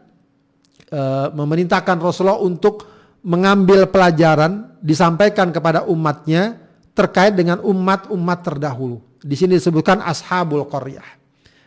e, 0.86 1.02
memerintahkan 1.34 1.98
Rasulullah 1.98 2.38
untuk 2.38 2.86
mengambil 3.26 3.90
pelajaran 3.90 4.70
disampaikan 4.78 5.50
kepada 5.50 5.82
umatnya 5.90 6.62
terkait 6.94 7.34
dengan 7.34 7.58
umat-umat 7.66 8.38
terdahulu. 8.40 9.02
Di 9.18 9.34
sini 9.34 9.58
disebutkan 9.58 9.98
ashabul 9.98 10.62
qaryah. 10.70 11.18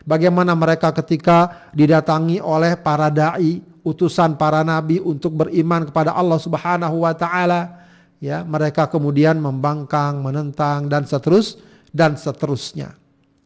Bagaimana 0.08 0.56
mereka 0.56 0.88
ketika 0.96 1.68
didatangi 1.76 2.40
oleh 2.40 2.78
para 2.80 3.12
dai, 3.12 3.60
utusan 3.86 4.34
para 4.34 4.66
nabi 4.66 4.98
untuk 4.98 5.46
beriman 5.46 5.86
kepada 5.86 6.16
Allah 6.16 6.40
Subhanahu 6.42 7.06
wa 7.06 7.14
taala 7.14 7.85
ya 8.22 8.42
mereka 8.42 8.88
kemudian 8.88 9.38
membangkang, 9.40 10.20
menentang 10.20 10.88
dan 10.88 11.04
seterus 11.04 11.60
dan 11.92 12.16
seterusnya. 12.16 12.96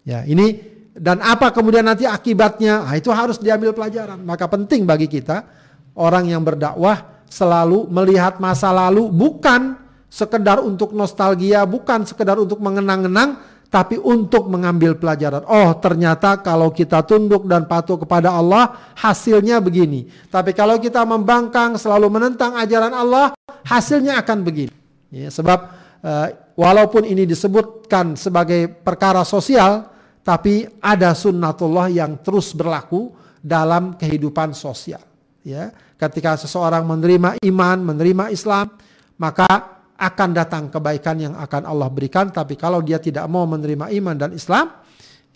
Ya, 0.03 0.25
ini 0.25 0.59
dan 0.97 1.23
apa 1.23 1.55
kemudian 1.55 1.87
nanti 1.87 2.09
akibatnya? 2.09 2.83
Nah, 2.83 2.95
itu 2.99 3.09
harus 3.15 3.39
diambil 3.39 3.71
pelajaran. 3.71 4.21
Maka 4.27 4.51
penting 4.51 4.83
bagi 4.85 5.07
kita 5.07 5.47
orang 5.95 6.27
yang 6.27 6.43
berdakwah 6.43 7.23
selalu 7.31 7.87
melihat 7.87 8.43
masa 8.43 8.75
lalu 8.75 9.07
bukan 9.07 9.79
sekedar 10.11 10.59
untuk 10.59 10.91
nostalgia, 10.91 11.63
bukan 11.63 12.03
sekedar 12.03 12.35
untuk 12.35 12.59
mengenang-enang, 12.59 13.39
tapi 13.71 13.97
untuk 14.03 14.51
mengambil 14.51 14.99
pelajaran. 14.99 15.47
Oh, 15.47 15.71
ternyata 15.79 16.43
kalau 16.43 16.75
kita 16.75 17.07
tunduk 17.07 17.47
dan 17.47 17.71
patuh 17.71 18.03
kepada 18.03 18.35
Allah, 18.35 18.75
hasilnya 18.99 19.63
begini. 19.63 20.11
Tapi 20.27 20.51
kalau 20.51 20.75
kita 20.83 21.07
membangkang, 21.07 21.79
selalu 21.79 22.11
menentang 22.11 22.59
ajaran 22.59 22.91
Allah, 22.91 23.31
hasilnya 23.63 24.19
akan 24.19 24.39
begini. 24.43 24.75
Ya, 25.15 25.31
sebab 25.31 25.59
uh, 26.03 26.27
walaupun 26.59 27.07
ini 27.07 27.23
disebutkan 27.31 28.19
sebagai 28.19 28.67
perkara 28.67 29.23
sosial, 29.23 29.87
tapi 30.27 30.67
ada 30.83 31.15
sunnatullah 31.15 31.95
yang 31.95 32.19
terus 32.27 32.51
berlaku 32.51 33.15
dalam 33.39 33.95
kehidupan 33.95 34.51
sosial. 34.51 35.01
Ya, 35.47 35.71
ketika 35.95 36.35
seseorang 36.37 36.83
menerima 36.83 37.39
iman, 37.47 37.95
menerima 37.95 38.35
Islam, 38.35 38.67
maka 39.15 39.80
akan 40.01 40.29
datang 40.33 40.73
kebaikan 40.73 41.17
yang 41.21 41.35
akan 41.37 41.69
Allah 41.69 41.93
berikan 41.93 42.33
tapi 42.33 42.57
kalau 42.57 42.81
dia 42.81 42.97
tidak 42.97 43.29
mau 43.29 43.45
menerima 43.45 43.93
iman 44.01 44.17
dan 44.17 44.33
Islam 44.33 44.73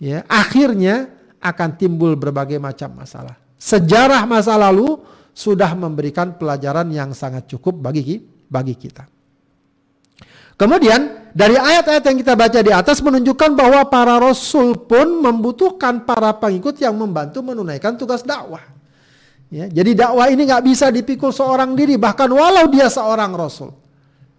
ya 0.01 0.25
akhirnya 0.25 1.13
akan 1.37 1.69
timbul 1.77 2.17
berbagai 2.17 2.57
macam 2.57 2.97
masalah. 2.97 3.37
Sejarah 3.61 4.25
masa 4.25 4.57
lalu 4.57 4.97
sudah 5.37 5.69
memberikan 5.77 6.33
pelajaran 6.33 6.89
yang 6.89 7.13
sangat 7.13 7.45
cukup 7.45 7.77
bagi 7.77 8.25
bagi 8.49 8.73
kita. 8.73 9.05
Kemudian 10.57 11.29
dari 11.35 11.59
ayat-ayat 11.59 12.03
yang 12.09 12.17
kita 12.17 12.33
baca 12.33 12.59
di 12.63 12.71
atas 12.71 13.03
menunjukkan 13.03 13.53
bahwa 13.53 13.85
para 13.85 14.17
rasul 14.17 14.73
pun 14.87 15.21
membutuhkan 15.21 16.07
para 16.07 16.33
pengikut 16.33 16.79
yang 16.81 16.95
membantu 16.97 17.45
menunaikan 17.45 17.99
tugas 17.99 18.25
dakwah. 18.25 18.63
Ya 19.53 19.69
jadi 19.69 19.93
dakwah 19.93 20.25
ini 20.33 20.49
nggak 20.49 20.65
bisa 20.65 20.89
dipikul 20.89 21.29
seorang 21.29 21.77
diri 21.77 22.01
bahkan 22.01 22.31
walau 22.33 22.65
dia 22.65 22.89
seorang 22.89 23.29
rasul 23.37 23.84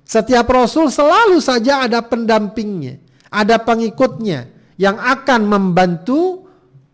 setiap 0.06 0.46
rasul 0.46 0.86
selalu 0.86 1.42
saja 1.42 1.82
ada 1.82 1.98
pendampingnya, 1.98 3.02
ada 3.26 3.58
pengikutnya 3.58 4.46
yang 4.78 4.94
akan 5.02 5.50
membantu 5.50 6.46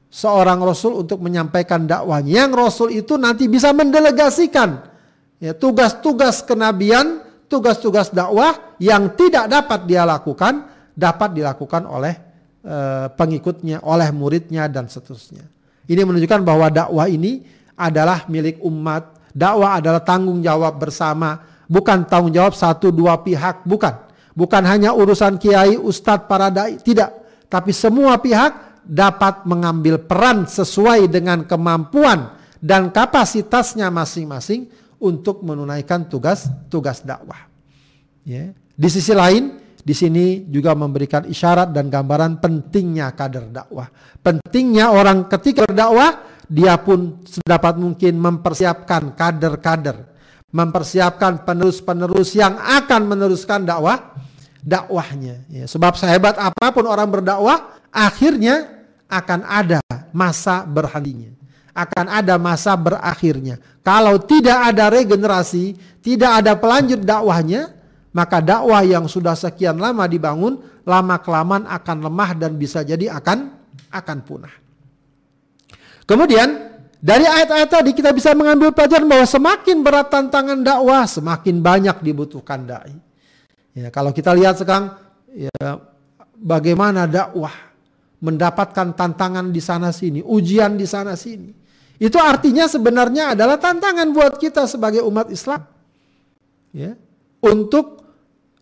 seorang 0.09 0.65
rasul 0.65 1.05
untuk 1.05 1.21
menyampaikan 1.21 1.85
dakwahnya. 1.85 2.49
Yang 2.49 2.53
rasul 2.57 2.89
itu 2.97 3.21
nanti 3.21 3.53
bisa 3.53 3.77
mendelegasikan 3.77 4.89
ya 5.37 5.53
tugas-tugas 5.53 6.41
kenabian, 6.41 7.21
tugas-tugas 7.53 8.09
dakwah 8.09 8.77
yang 8.81 9.13
tidak 9.13 9.45
dapat 9.45 9.85
dia 9.85 10.09
lakukan 10.09 10.73
dapat 10.97 11.37
dilakukan 11.37 11.85
oleh 11.85 12.17
e, 12.65 12.77
pengikutnya, 13.13 13.85
oleh 13.85 14.09
muridnya 14.09 14.73
dan 14.73 14.89
seterusnya. 14.89 15.45
Ini 15.85 16.01
menunjukkan 16.01 16.41
bahwa 16.41 16.73
dakwah 16.73 17.13
ini 17.13 17.45
adalah 17.77 18.25
milik 18.25 18.65
umat, 18.65 19.21
dakwah 19.37 19.85
adalah 19.85 20.01
tanggung 20.01 20.41
jawab 20.41 20.81
bersama 20.81 21.52
bukan 21.73 22.05
tanggung 22.05 22.37
jawab 22.37 22.53
satu 22.53 22.93
dua 22.93 23.17
pihak, 23.25 23.65
bukan. 23.65 24.13
Bukan 24.37 24.63
hanya 24.69 24.93
urusan 24.93 25.41
kiai, 25.41 25.81
ustadz, 25.81 26.29
para 26.29 26.53
dai, 26.53 26.77
tidak. 26.81 27.13
Tapi 27.49 27.73
semua 27.73 28.21
pihak 28.21 28.85
dapat 28.85 29.49
mengambil 29.49 30.01
peran 30.05 30.45
sesuai 30.45 31.09
dengan 31.09 31.45
kemampuan 31.49 32.37
dan 32.61 32.93
kapasitasnya 32.93 33.89
masing-masing 33.89 34.69
untuk 35.01 35.41
menunaikan 35.45 36.09
tugas 36.09 36.49
tugas 36.73 37.05
dakwah. 37.05 37.49
Ya. 38.25 38.57
Di 38.73 38.89
sisi 38.89 39.13
lain, 39.13 39.61
di 39.83 39.93
sini 39.93 40.49
juga 40.49 40.73
memberikan 40.73 41.29
isyarat 41.29 41.75
dan 41.77 41.93
gambaran 41.93 42.41
pentingnya 42.41 43.13
kader 43.13 43.53
dakwah. 43.53 43.91
Pentingnya 44.23 44.95
orang 44.95 45.29
ketika 45.29 45.69
berdakwah, 45.69 46.25
dia 46.49 46.79
pun 46.81 47.21
sedapat 47.27 47.77
mungkin 47.77 48.17
mempersiapkan 48.17 49.13
kader-kader 49.13 50.12
mempersiapkan 50.53 51.43
penerus-penerus 51.49 52.37
yang 52.37 52.61
akan 52.61 53.09
meneruskan 53.09 53.65
dakwah 53.65 54.13
dakwahnya. 54.63 55.43
Ya, 55.51 55.65
sebab 55.67 55.99
sehebat 55.99 56.39
apa 56.39 56.71
pun 56.71 56.87
orang 56.87 57.09
berdakwah, 57.11 57.75
akhirnya 57.91 58.87
akan 59.11 59.43
ada 59.49 59.81
masa 60.15 60.63
berhentinya. 60.63 61.35
Akan 61.73 62.05
ada 62.05 62.37
masa 62.37 62.77
berakhirnya. 62.77 63.57
Kalau 63.81 64.21
tidak 64.21 64.77
ada 64.77 64.93
regenerasi, 64.93 65.73
tidak 66.05 66.45
ada 66.45 66.53
pelanjut 66.53 67.01
dakwahnya, 67.01 67.73
maka 68.13 68.45
dakwah 68.45 68.85
yang 68.85 69.09
sudah 69.09 69.33
sekian 69.33 69.81
lama 69.81 70.05
dibangun, 70.05 70.61
lama 70.85 71.17
kelamaan 71.17 71.65
akan 71.65 72.13
lemah 72.13 72.31
dan 72.37 72.61
bisa 72.61 72.85
jadi 72.85 73.09
akan 73.17 73.57
akan 73.89 74.19
punah. 74.21 74.53
Kemudian 76.05 76.72
dari 77.03 77.27
ayat-ayat 77.27 77.67
tadi 77.67 77.91
kita 77.99 78.15
bisa 78.15 78.31
mengambil 78.31 78.71
pelajaran 78.71 79.11
bahwa 79.11 79.27
semakin 79.27 79.83
berat 79.83 80.07
tantangan 80.07 80.63
dakwah, 80.63 81.03
semakin 81.03 81.59
banyak 81.59 81.99
dibutuhkan 81.99 82.63
dai. 82.63 82.95
Ya, 83.75 83.91
kalau 83.91 84.15
kita 84.15 84.31
lihat 84.31 84.63
sekarang 84.63 84.95
ya, 85.35 85.83
bagaimana 86.39 87.11
dakwah 87.11 87.51
mendapatkan 88.23 88.95
tantangan 88.95 89.51
di 89.51 89.59
sana 89.59 89.91
sini, 89.91 90.23
ujian 90.23 90.79
di 90.79 90.87
sana 90.87 91.19
sini. 91.19 91.51
Itu 91.99 92.23
artinya 92.23 92.71
sebenarnya 92.71 93.35
adalah 93.35 93.59
tantangan 93.59 94.07
buat 94.15 94.39
kita 94.39 94.71
sebagai 94.71 95.03
umat 95.03 95.27
Islam. 95.35 95.67
Ya, 96.71 96.95
untuk 97.43 98.07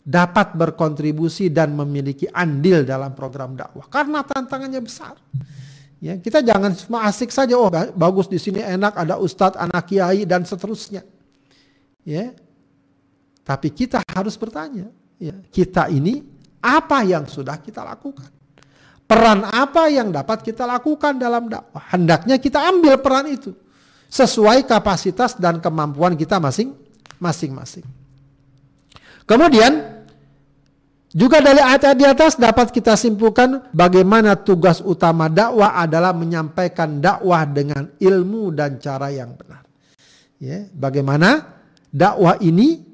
dapat 0.01 0.57
berkontribusi 0.57 1.53
dan 1.53 1.77
memiliki 1.77 2.25
andil 2.33 2.89
dalam 2.89 3.13
program 3.13 3.53
dakwah 3.53 3.85
karena 3.85 4.25
tantangannya 4.25 4.81
besar. 4.81 5.21
Ya, 6.01 6.17
kita 6.17 6.41
jangan 6.41 6.73
cuma 6.73 7.05
asik 7.05 7.29
saja, 7.29 7.61
oh 7.61 7.69
bagus 7.93 8.25
di 8.25 8.41
sini 8.41 8.65
enak, 8.65 8.97
ada 8.97 9.21
ustadz, 9.21 9.61
anak 9.61 9.85
kiai 9.85 10.25
dan 10.25 10.49
seterusnya. 10.49 11.05
Ya. 12.09 12.33
Tapi 13.45 13.69
kita 13.69 14.01
harus 14.09 14.33
bertanya, 14.41 14.89
ya, 15.21 15.37
kita 15.53 15.93
ini 15.93 16.25
apa 16.65 17.05
yang 17.05 17.29
sudah 17.29 17.61
kita 17.61 17.85
lakukan? 17.85 18.33
Peran 19.05 19.43
apa 19.43 19.91
yang 19.91 20.09
dapat 20.15 20.41
kita 20.41 20.65
lakukan 20.65 21.19
dalam 21.19 21.51
dakwah? 21.51 21.83
Hendaknya 21.93 22.41
kita 22.41 22.63
ambil 22.63 22.97
peran 23.03 23.27
itu 23.29 23.53
sesuai 24.07 24.65
kapasitas 24.71 25.35
dan 25.35 25.59
kemampuan 25.59 26.15
kita 26.15 26.39
masing-masing. 26.39 27.85
Kemudian 29.27 29.90
Juga 31.11 31.43
dari 31.43 31.59
ayat-ayat 31.59 31.99
di 31.99 32.07
atas 32.07 32.33
dapat 32.39 32.71
kita 32.71 32.95
simpulkan 32.95 33.67
bagaimana 33.75 34.39
tugas 34.39 34.79
utama 34.79 35.27
dakwah 35.27 35.75
adalah 35.75 36.15
menyampaikan 36.15 37.03
dakwah 37.03 37.43
dengan 37.43 37.91
ilmu 37.99 38.55
dan 38.55 38.79
cara 38.79 39.11
yang 39.11 39.35
benar. 39.35 39.67
Ya, 40.39 40.71
bagaimana 40.71 41.51
dakwah 41.91 42.39
ini 42.39 42.87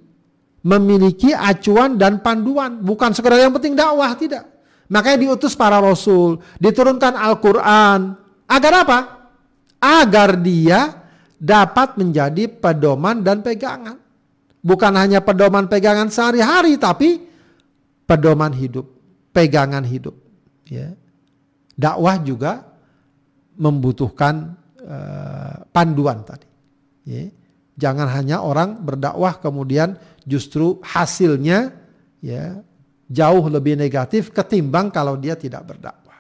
memiliki 0.65 1.37
acuan 1.37 2.01
dan 2.01 2.25
panduan, 2.25 2.81
bukan 2.81 3.13
sekedar 3.13 3.37
yang 3.37 3.53
penting 3.53 3.77
dakwah 3.77 4.17
tidak. 4.17 4.49
Makanya 4.89 5.19
diutus 5.29 5.53
para 5.53 5.77
rasul, 5.77 6.41
diturunkan 6.57 7.21
Al-Qur'an 7.21 8.17
agar 8.49 8.73
apa? 8.81 8.99
Agar 9.77 10.41
dia 10.41 11.05
dapat 11.37 12.01
menjadi 12.01 12.49
pedoman 12.49 13.21
dan 13.21 13.45
pegangan. 13.45 14.01
Bukan 14.65 14.93
hanya 14.97 15.21
pedoman 15.21 15.69
pegangan 15.69 16.09
sehari-hari 16.09 16.81
tapi 16.81 17.26
pedoman 18.07 18.55
hidup, 18.55 18.87
pegangan 19.35 19.83
hidup. 19.83 20.14
Ya. 20.66 20.95
Dakwah 21.77 22.23
juga 22.23 22.64
membutuhkan 23.59 24.57
uh, 24.81 25.66
panduan 25.75 26.23
tadi. 26.25 26.49
Ya. 27.05 27.29
Jangan 27.77 28.09
hanya 28.09 28.40
orang 28.40 28.81
berdakwah 28.81 29.37
kemudian 29.37 30.01
justru 30.25 30.81
hasilnya 30.81 31.77
ya 32.25 32.64
jauh 33.07 33.45
lebih 33.53 33.77
negatif 33.77 34.33
ketimbang 34.33 34.88
kalau 34.88 35.21
dia 35.21 35.37
tidak 35.37 35.69
berdakwah. 35.69 36.19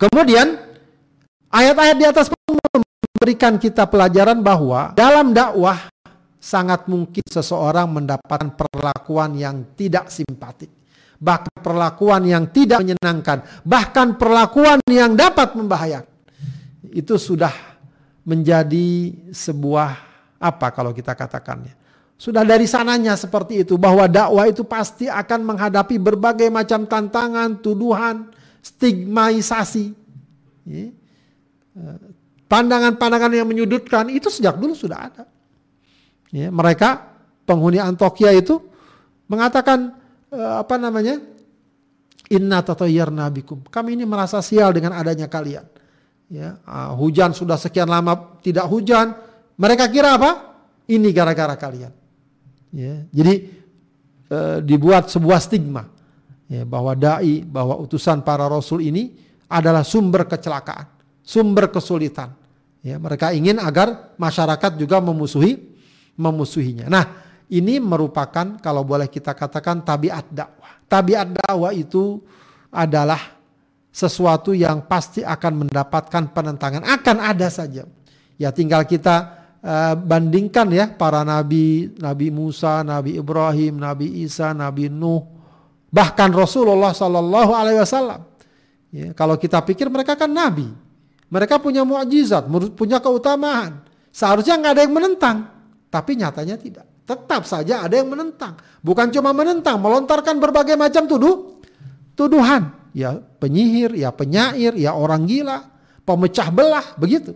Kemudian 0.00 0.56
ayat-ayat 1.52 1.96
di 2.00 2.06
atas 2.08 2.26
memberikan 3.20 3.60
kita 3.60 3.84
pelajaran 3.84 4.40
bahwa 4.40 4.96
dalam 4.96 5.36
dakwah 5.36 5.92
sangat 6.40 6.88
mungkin 6.88 7.22
seseorang 7.28 7.86
mendapatkan 7.92 8.56
perlakuan 8.56 9.36
yang 9.36 9.76
tidak 9.76 10.08
simpatik. 10.08 10.72
Bahkan 11.20 11.60
perlakuan 11.60 12.24
yang 12.24 12.48
tidak 12.48 12.80
menyenangkan. 12.80 13.44
Bahkan 13.60 14.16
perlakuan 14.16 14.80
yang 14.88 15.12
dapat 15.12 15.52
membahayakan. 15.52 16.08
Itu 16.90 17.20
sudah 17.20 17.52
menjadi 18.24 19.12
sebuah 19.28 19.90
apa 20.40 20.72
kalau 20.72 20.96
kita 20.96 21.12
katakannya. 21.12 21.76
Sudah 22.16 22.44
dari 22.44 22.64
sananya 22.64 23.16
seperti 23.20 23.64
itu 23.64 23.76
bahwa 23.76 24.08
dakwah 24.08 24.48
itu 24.48 24.64
pasti 24.64 25.08
akan 25.08 25.40
menghadapi 25.44 25.96
berbagai 26.00 26.48
macam 26.48 26.88
tantangan, 26.88 27.60
tuduhan, 27.60 28.32
stigmaisasi. 28.64 29.92
Pandangan-pandangan 32.48 33.32
yang 33.32 33.48
menyudutkan 33.48 34.08
itu 34.08 34.28
sejak 34.32 34.56
dulu 34.56 34.72
sudah 34.72 35.08
ada. 35.08 35.24
Ya, 36.30 36.48
mereka 36.50 37.10
penghuni 37.42 37.82
Antokia 37.82 38.30
itu 38.30 38.62
mengatakan 39.26 39.98
uh, 40.30 40.62
apa 40.62 40.78
namanya? 40.78 41.18
Inna 42.30 42.62
tatayyarna 42.62 43.26
bikum. 43.34 43.66
Kami 43.66 43.98
ini 43.98 44.06
merasa 44.06 44.38
sial 44.38 44.70
dengan 44.70 44.94
adanya 44.94 45.26
kalian. 45.26 45.66
Ya, 46.30 46.62
uh, 46.62 46.94
hujan 46.94 47.34
sudah 47.34 47.58
sekian 47.58 47.90
lama 47.90 48.38
tidak 48.38 48.70
hujan. 48.70 49.18
Mereka 49.58 49.90
kira 49.90 50.14
apa? 50.14 50.54
Ini 50.86 51.10
gara-gara 51.10 51.58
kalian. 51.58 51.90
Ya, 52.70 53.02
jadi 53.10 53.50
uh, 54.30 54.58
dibuat 54.62 55.10
sebuah 55.10 55.42
stigma 55.42 55.90
ya, 56.46 56.62
bahwa 56.62 56.94
dai, 56.94 57.42
bahwa 57.42 57.74
utusan 57.82 58.22
para 58.22 58.46
rasul 58.46 58.78
ini 58.78 59.10
adalah 59.50 59.82
sumber 59.82 60.30
kecelakaan, 60.30 60.86
sumber 61.26 61.66
kesulitan. 61.74 62.30
Ya, 62.78 63.02
mereka 63.02 63.34
ingin 63.34 63.58
agar 63.58 64.14
masyarakat 64.14 64.78
juga 64.78 65.02
memusuhi 65.02 65.69
memusuhinya. 66.16 66.86
Nah, 66.90 67.04
ini 67.50 67.82
merupakan 67.82 68.58
kalau 68.62 68.86
boleh 68.86 69.10
kita 69.10 69.34
katakan 69.34 69.82
tabiat 69.82 70.30
dakwah. 70.30 70.78
Tabiat 70.86 71.34
dakwah 71.34 71.74
itu 71.74 72.22
adalah 72.70 73.38
sesuatu 73.90 74.54
yang 74.54 74.86
pasti 74.86 75.26
akan 75.26 75.66
mendapatkan 75.66 76.30
penentangan. 76.30 76.86
Akan 76.86 77.18
ada 77.18 77.50
saja. 77.50 77.82
Ya 78.38 78.48
tinggal 78.54 78.86
kita 78.86 79.40
uh, 79.60 79.94
bandingkan 79.98 80.70
ya 80.70 80.88
para 80.94 81.26
nabi, 81.26 81.92
Nabi 81.98 82.30
Musa, 82.30 82.86
Nabi 82.86 83.18
Ibrahim, 83.18 83.82
Nabi 83.82 84.24
Isa, 84.24 84.54
Nabi 84.54 84.88
Nuh, 84.88 85.26
bahkan 85.90 86.30
Rasulullah 86.30 86.94
Sallallahu 86.94 87.52
Alaihi 87.52 87.82
Wasallam. 87.82 88.30
Ya, 88.90 89.14
kalau 89.14 89.38
kita 89.38 89.62
pikir 89.62 89.86
mereka 89.86 90.18
kan 90.18 90.26
nabi, 90.26 90.66
mereka 91.30 91.62
punya 91.62 91.86
mukjizat, 91.86 92.42
punya 92.74 92.98
keutamaan. 92.98 93.86
Seharusnya 94.10 94.58
nggak 94.58 94.72
ada 94.74 94.82
yang 94.82 94.94
menentang. 94.94 95.36
Tapi 95.90 96.14
nyatanya 96.14 96.54
tidak. 96.54 96.86
Tetap 97.02 97.42
saja 97.42 97.82
ada 97.82 97.98
yang 97.98 98.14
menentang. 98.14 98.54
Bukan 98.80 99.10
cuma 99.10 99.34
menentang, 99.34 99.82
melontarkan 99.82 100.38
berbagai 100.38 100.78
macam 100.78 101.10
tuduh, 101.10 101.58
tuduhan. 102.14 102.70
Ya 102.94 103.18
penyihir, 103.18 103.94
ya 103.98 104.14
penyair, 104.14 104.74
ya 104.78 104.94
orang 104.94 105.26
gila, 105.26 105.66
pemecah 106.06 106.50
belah, 106.50 106.86
begitu. 106.98 107.34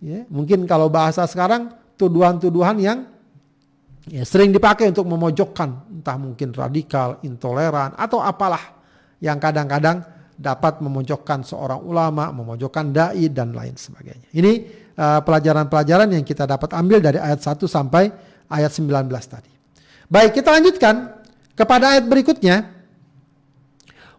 Ya, 0.00 0.24
mungkin 0.28 0.64
kalau 0.64 0.88
bahasa 0.88 1.24
sekarang 1.28 1.72
tuduhan-tuduhan 2.00 2.76
yang 2.80 3.04
ya, 4.08 4.24
sering 4.24 4.52
dipakai 4.52 4.90
untuk 4.90 5.06
memojokkan, 5.08 6.00
entah 6.00 6.16
mungkin 6.16 6.56
radikal, 6.56 7.20
intoleran, 7.22 7.94
atau 7.94 8.18
apalah 8.18 8.80
yang 9.22 9.36
kadang-kadang 9.38 10.02
dapat 10.34 10.82
memojokkan 10.82 11.46
seorang 11.46 11.84
ulama, 11.84 12.34
memojokkan 12.34 12.90
dai 12.90 13.30
dan 13.30 13.54
lain 13.54 13.76
sebagainya. 13.78 14.28
Ini 14.34 14.52
Eh, 14.92 15.20
pelajaran-pelajaran 15.24 16.12
yang 16.12 16.20
kita 16.20 16.44
dapat 16.44 16.76
ambil 16.76 17.00
dari 17.00 17.16
ayat 17.16 17.40
1 17.40 17.64
sampai 17.64 18.12
ayat 18.52 18.68
19 18.76 19.08
tadi. 19.24 19.48
Baik, 20.04 20.36
kita 20.36 20.52
lanjutkan 20.52 21.16
kepada 21.56 21.96
ayat 21.96 22.04
berikutnya. 22.04 22.68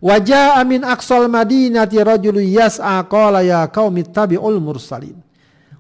Wajah 0.01 0.57
amin 0.57 0.81
aksol 0.81 1.29
madinati 1.29 2.01
rajulu 2.01 2.41
yas'a 2.41 3.05
qala 3.05 3.45
ya 3.45 3.69
qaumi 3.69 4.01
tabi'ul 4.01 4.57
mursalin. 4.57 5.13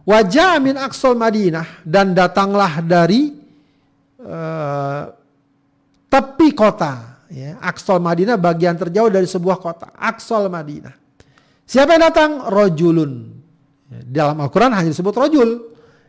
Wajah 0.05 0.61
amin 0.61 0.77
aksol 0.77 1.17
madinah 1.17 1.81
dan 1.81 2.13
datanglah 2.13 2.77
dari 2.85 3.33
uh, 4.21 5.09
tepi 6.05 6.53
kota. 6.53 7.17
Ya, 7.33 7.57
Aksol 7.65 7.97
Madinah 7.97 8.37
bagian 8.37 8.77
terjauh 8.77 9.09
dari 9.09 9.25
sebuah 9.25 9.57
kota. 9.57 9.89
Aksol 9.97 10.53
Madinah. 10.53 10.93
Siapa 11.65 11.97
yang 11.97 12.03
datang? 12.13 12.31
Rojulun. 12.45 13.42
Dalam 14.01 14.41
Al-Quran 14.41 14.73
hanya 14.73 14.89
disebut 14.89 15.13
rojul. 15.13 15.49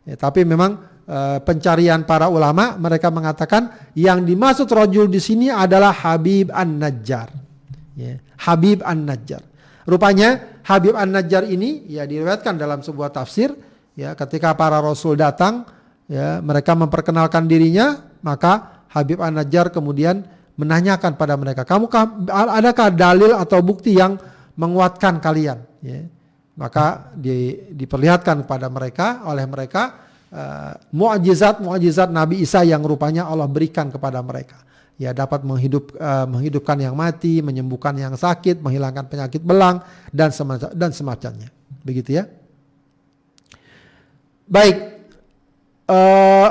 Ya, 0.04 0.16
tapi 0.16 0.44
memang 0.44 0.80
e, 1.04 1.18
pencarian 1.44 2.04
para 2.04 2.28
ulama 2.28 2.76
mereka 2.76 3.08
mengatakan 3.08 3.92
yang 3.96 4.24
dimaksud 4.24 4.68
rojul 4.68 5.08
di 5.08 5.20
sini 5.20 5.52
adalah 5.52 5.92
Habib 5.92 6.52
An-Najjar. 6.52 7.28
Ya, 7.96 8.20
Habib 8.44 8.80
An-Najjar. 8.84 9.42
Rupanya 9.84 10.60
Habib 10.64 10.96
An-Najjar 10.96 11.44
ini 11.48 11.88
ya 11.88 12.08
diriwayatkan 12.08 12.56
dalam 12.56 12.80
sebuah 12.80 13.12
tafsir 13.12 13.52
ya 13.92 14.16
ketika 14.16 14.56
para 14.56 14.80
rasul 14.80 15.12
datang 15.12 15.68
ya 16.08 16.40
mereka 16.40 16.72
memperkenalkan 16.72 17.44
dirinya 17.44 18.00
maka 18.24 18.84
Habib 18.88 19.20
An-Najjar 19.20 19.74
kemudian 19.74 20.24
menanyakan 20.54 21.18
pada 21.18 21.34
mereka, 21.34 21.66
"Kamu 21.66 21.90
adakah 22.30 22.88
dalil 22.94 23.34
atau 23.34 23.58
bukti 23.58 23.98
yang 23.98 24.14
menguatkan 24.54 25.18
kalian?" 25.18 25.58
Ya 25.82 26.06
maka 26.54 27.10
di, 27.18 27.66
diperlihatkan 27.74 28.46
kepada 28.46 28.70
mereka 28.70 29.26
oleh 29.26 29.42
mereka 29.42 30.06
uh, 30.30 30.72
muajizat 30.94 31.58
muajizat 31.58 32.14
Nabi 32.14 32.46
Isa 32.46 32.62
yang 32.62 32.86
rupanya 32.86 33.26
Allah 33.26 33.50
berikan 33.50 33.90
kepada 33.90 34.22
mereka. 34.22 34.62
Ya 34.94 35.10
dapat 35.10 35.42
menghidup 35.42 35.90
uh, 35.98 36.22
menghidupkan 36.30 36.78
yang 36.78 36.94
mati 36.94 37.42
menyembuhkan 37.42 37.98
yang 37.98 38.14
sakit 38.14 38.62
menghilangkan 38.62 39.10
penyakit 39.10 39.42
belang 39.42 39.82
dan 40.14 40.30
semacam 40.30 40.70
dan 40.70 40.90
semacamnya. 40.94 41.50
Begitu 41.82 42.22
ya? 42.22 42.30
Baik. 44.46 44.94
Uh, 45.90 46.50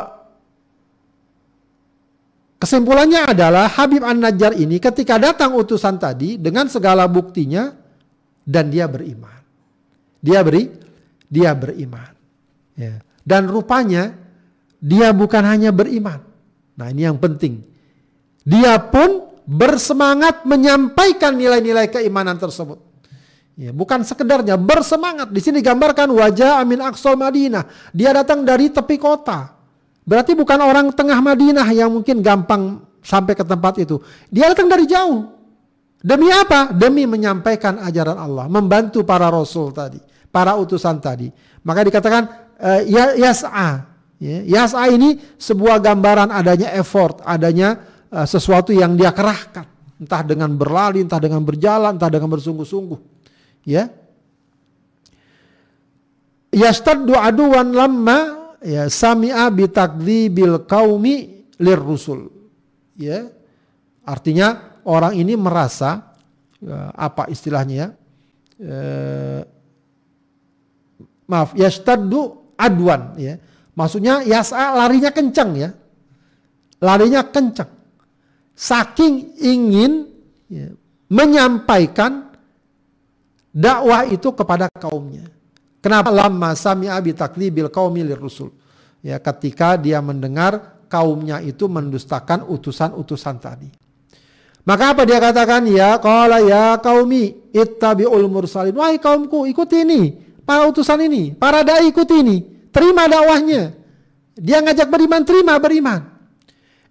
kesimpulannya 2.59 3.31
adalah 3.31 3.71
Habib 3.71 4.03
An 4.03 4.19
Najjar 4.19 4.59
ini 4.59 4.83
ketika 4.83 5.15
datang 5.15 5.55
utusan 5.55 5.95
tadi 5.95 6.35
dengan 6.35 6.67
segala 6.67 7.07
buktinya 7.07 7.71
dan 8.43 8.67
dia 8.67 8.91
beriman 8.91 9.42
dia 10.23 10.39
beri, 10.39 10.71
dia 11.27 11.51
beriman. 11.51 12.15
Ya. 12.79 13.03
Dan 13.27 13.51
rupanya 13.51 14.15
dia 14.79 15.12
bukan 15.12 15.43
hanya 15.43 15.75
beriman. 15.75 16.23
Nah 16.79 16.88
ini 16.88 17.03
yang 17.03 17.19
penting. 17.19 17.59
Dia 18.47 18.79
pun 18.79 19.27
bersemangat 19.43 20.47
menyampaikan 20.47 21.36
nilai-nilai 21.36 21.91
keimanan 21.91 22.39
tersebut. 22.39 22.79
Ya, 23.53 23.69
bukan 23.69 24.01
sekedarnya 24.01 24.57
bersemangat. 24.57 25.29
Di 25.29 25.38
sini 25.43 25.62
gambarkan 25.62 26.09
wajah 26.09 26.63
Amin 26.63 26.81
Aqsal 26.81 27.19
Madinah. 27.19 27.91
Dia 27.93 28.15
datang 28.15 28.41
dari 28.41 28.71
tepi 28.71 28.97
kota. 28.97 29.53
Berarti 30.03 30.33
bukan 30.33 30.59
orang 30.59 30.89
tengah 30.95 31.19
Madinah 31.21 31.67
yang 31.69 31.93
mungkin 31.93 32.19
gampang 32.19 32.81
sampai 33.05 33.38
ke 33.38 33.45
tempat 33.45 33.77
itu. 33.77 34.01
Dia 34.33 34.51
datang 34.51 34.67
dari 34.71 34.89
jauh. 34.89 35.31
Demi 36.03 36.27
apa? 36.33 36.75
Demi 36.75 37.07
menyampaikan 37.07 37.79
ajaran 37.79 38.19
Allah, 38.19 38.51
membantu 38.51 39.07
para 39.07 39.31
rasul 39.31 39.71
tadi 39.71 40.12
para 40.33 40.57
utusan 40.57 40.97
tadi. 40.97 41.29
Maka 41.61 41.85
dikatakan 41.85 42.23
uh, 42.57 42.81
ya 42.81 43.13
yas'a. 43.13 43.85
Ya, 44.17 44.65
yas'a 44.65 44.89
ini 44.89 45.21
sebuah 45.37 45.77
gambaran 45.77 46.33
adanya 46.33 46.73
effort, 46.73 47.21
adanya 47.21 47.85
uh, 48.09 48.25
sesuatu 48.25 48.73
yang 48.73 48.97
dia 48.97 49.13
kerahkan, 49.13 49.69
entah 50.01 50.25
dengan 50.25 50.49
berlari, 50.57 51.05
entah 51.05 51.21
dengan 51.21 51.45
berjalan, 51.45 51.93
entah 51.93 52.09
dengan 52.09 52.33
bersungguh-sungguh. 52.33 52.99
Ya. 53.69 53.93
Yastaddu 56.49 57.13
aduwan 57.13 57.73
lamma 57.73 58.19
ya 58.63 58.87
sami'a 58.89 59.51
bi 59.53 59.69
takdzibil 59.69 60.65
qaumi 60.65 61.45
lirrusul. 61.59 62.31
Ya. 62.95 63.27
Artinya 64.03 64.79
orang 64.87 65.15
ini 65.15 65.35
merasa 65.35 66.15
ya, 66.59 66.91
apa 66.95 67.27
istilahnya 67.31 67.75
ya? 67.75 67.87
Eh, 68.63 69.41
maaf, 71.27 71.55
yastaddu 71.55 72.53
adwan 72.57 73.15
ya. 73.17 73.39
Maksudnya 73.73 74.21
yas'a 74.21 74.77
larinya 74.77 75.09
kencang 75.09 75.51
ya. 75.57 75.69
Larinya 76.83 77.25
kencang. 77.25 77.71
Saking 78.53 79.33
ingin 79.41 79.93
ya, 80.45 80.69
menyampaikan 81.09 82.29
dakwah 83.49 84.05
itu 84.05 84.29
kepada 84.36 84.69
kaumnya. 84.69 85.25
Kenapa 85.81 86.13
lama 86.13 86.53
sami 86.53 86.86
abi 86.86 87.17
taklibil 87.17 87.73
qaumi 87.73 88.05
rusul? 88.13 88.53
Ya, 89.03 89.19
ketika 89.19 89.75
dia 89.75 89.99
mendengar 89.99 90.86
kaumnya 90.88 91.41
itu 91.41 91.65
mendustakan 91.65 92.45
utusan-utusan 92.45 93.36
tadi. 93.41 93.67
Maka 94.63 94.95
apa 94.95 95.03
dia 95.03 95.19
katakan? 95.19 95.67
Ya 95.67 95.99
qala 95.99 96.39
ya 96.39 96.79
qaumi 96.79 97.51
ittabi'ul 97.51 98.31
mursalin. 98.31 98.71
Wahai 98.71 98.95
kaumku, 98.95 99.43
ikuti 99.49 99.83
ini. 99.83 100.03
Para 100.43 100.67
utusan 100.67 100.99
ini, 101.08 101.32
para 101.32 101.63
dai 101.63 101.88
ikuti 101.88 102.19
ini. 102.19 102.38
Terima 102.73 103.08
dakwahnya. 103.08 103.71
Dia 104.36 104.60
ngajak 104.60 104.88
beriman, 104.91 105.21
terima 105.23 105.56
beriman. 105.62 105.99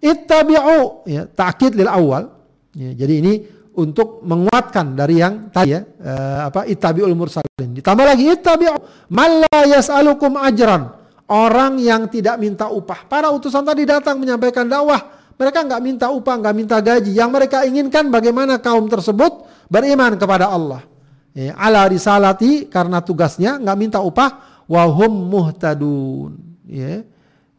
Ittabi'u, 0.01 1.07
ya, 1.07 1.29
ta'kid 1.29 1.77
lil 1.77 1.87
awal. 1.87 2.33
Ya, 2.73 2.91
jadi 2.97 3.21
ini 3.21 3.33
untuk 3.73 4.21
menguatkan 4.25 4.93
dari 4.93 5.21
yang 5.21 5.49
tadi 5.49 5.73
ya 5.73 5.81
uh, 5.81 6.49
apa 6.49 6.65
ittabiul 6.69 7.13
mursalin. 7.17 7.73
Ditambah 7.73 8.05
lagi 8.05 8.29
ittabi'u 8.29 9.09
man 9.09 9.45
la 9.45 9.59
yas'alukum 9.69 10.37
ajran. 10.37 10.89
Orang 11.29 11.79
yang 11.79 12.11
tidak 12.11 12.37
minta 12.37 12.69
upah. 12.69 13.09
Para 13.09 13.31
utusan 13.33 13.63
tadi 13.65 13.87
datang 13.87 14.19
menyampaikan 14.19 14.67
dakwah. 14.67 15.23
Mereka 15.33 15.65
nggak 15.65 15.81
minta 15.81 16.07
upah, 16.13 16.35
nggak 16.37 16.55
minta 16.55 16.77
gaji. 16.77 17.09
Yang 17.15 17.29
mereka 17.33 17.57
inginkan 17.65 18.13
bagaimana 18.13 18.61
kaum 18.61 18.85
tersebut 18.85 19.49
beriman 19.71 20.13
kepada 20.19 20.51
Allah. 20.51 20.85
Ya, 21.33 21.57
ala 21.57 21.89
risalati 21.89 22.69
karena 22.69 23.01
tugasnya 23.01 23.57
nggak 23.57 23.77
minta 23.77 23.99
upah. 23.99 24.63
Wahum 24.69 25.11
muhtadun. 25.33 26.37
Ya, 26.69 27.03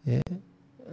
ya. 0.07 0.23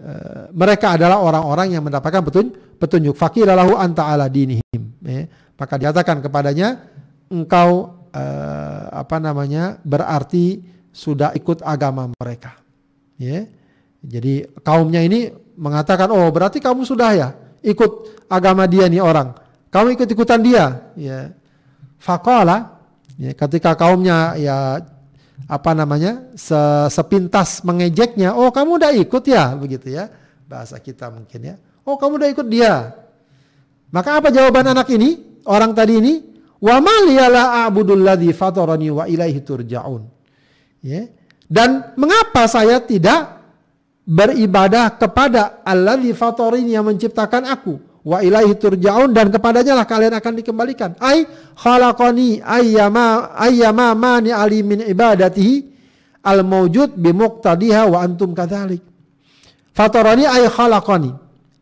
Uh, 0.02 0.50
mereka 0.50 0.98
adalah 0.98 1.22
orang-orang 1.22 1.78
yang 1.78 1.86
mendapatkan 1.86 2.26
petunjuk 2.26 2.58
petunjuk. 2.82 3.14
Fakiralahu 3.14 3.78
anta 3.78 4.10
ala 4.10 4.26
dinihim. 4.26 4.82
Ya. 5.06 5.30
Maka 5.62 5.78
dikatakan 5.78 6.26
kepadanya, 6.26 6.82
engkau 7.30 8.02
uh, 8.10 8.84
apa 8.90 9.22
namanya 9.22 9.78
berarti 9.86 10.66
sudah 10.90 11.38
ikut 11.38 11.62
agama 11.62 12.10
mereka. 12.18 12.58
Ya. 13.22 13.46
Jadi 14.02 14.50
kaumnya 14.66 15.06
ini 15.06 15.30
mengatakan, 15.54 16.10
oh 16.10 16.26
berarti 16.34 16.58
kamu 16.58 16.82
sudah 16.82 17.10
ya 17.14 17.30
ikut 17.62 18.26
agama 18.26 18.66
dia 18.66 18.90
nih 18.90 19.06
orang. 19.06 19.38
Kamu 19.70 19.94
ikut 19.94 20.10
ikutan 20.10 20.42
dia. 20.42 20.92
Ya. 20.98 21.32
Fakola, 22.02 22.82
ya, 23.22 23.38
ketika 23.38 23.78
kaumnya 23.78 24.34
ya 24.34 24.82
apa 25.46 25.72
namanya 25.78 26.34
se 26.34 26.58
sepintas 26.90 27.62
mengejeknya, 27.62 28.34
oh 28.34 28.50
kamu 28.50 28.82
udah 28.82 28.92
ikut 28.98 29.22
ya 29.30 29.54
begitu 29.54 29.94
ya 29.94 30.10
bahasa 30.50 30.82
kita 30.82 31.14
mungkin 31.14 31.54
ya. 31.54 31.56
Oh 31.86 32.02
kamu 32.02 32.18
udah 32.18 32.30
ikut 32.34 32.48
dia. 32.50 32.98
Maka 33.94 34.18
apa 34.18 34.34
jawaban 34.34 34.74
anak 34.74 34.90
ini? 34.90 35.30
Orang 35.46 35.78
tadi 35.78 36.02
ini, 36.02 36.14
wa 36.58 36.82
maliyala 36.82 37.66
a'budul 37.66 38.02
ladzi 38.02 38.34
fatarani 38.34 38.90
wa 38.90 39.06
ilaihi 39.06 39.42
turja'un. 39.46 40.02
Ya. 40.82 41.06
Dan 41.46 41.94
mengapa 42.00 42.50
saya 42.50 42.82
tidak 42.82 43.42
beribadah 44.06 44.98
kepada 44.98 45.62
alladzi 45.62 46.18
fatarini 46.18 46.74
yang 46.74 46.90
menciptakan 46.90 47.46
aku 47.46 47.91
wa 48.02 48.18
ilaihi 48.22 48.58
turja'un 48.58 49.14
dan 49.14 49.30
kepadanya 49.30 49.78
lah 49.78 49.86
kalian 49.86 50.14
akan 50.18 50.34
dikembalikan. 50.42 50.98
Ai 50.98 51.26
khalaqani 51.58 52.42
ayyama 52.42 53.34
ayyama 53.38 53.94
mani 53.94 54.34
ali 54.34 54.66
min 54.66 54.82
ibadatihi 54.82 55.70
al 56.26 56.42
mawjud 56.42 56.98
bi 56.98 57.14
muqtadiha 57.14 57.86
wa 57.90 58.02
antum 58.02 58.34
kadzalik. 58.34 58.82
Fatarani 59.72 60.26
ay 60.26 60.50
khalaqani 60.50 61.14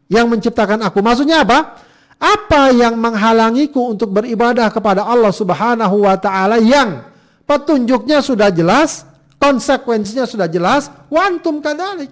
yang 0.10 0.32
menciptakan 0.32 0.82
aku. 0.84 1.04
Maksudnya 1.04 1.44
apa? 1.46 1.80
Apa 2.20 2.76
yang 2.76 3.00
menghalangiku 3.00 3.96
untuk 3.96 4.12
beribadah 4.12 4.68
kepada 4.68 5.08
Allah 5.08 5.32
Subhanahu 5.32 6.04
wa 6.04 6.20
taala 6.20 6.60
yang 6.60 7.08
petunjuknya 7.48 8.20
sudah 8.20 8.52
jelas, 8.52 9.08
konsekuensinya 9.40 10.28
sudah 10.28 10.52
jelas, 10.52 10.92
wantum 11.08 11.64
kadalik. 11.64 12.12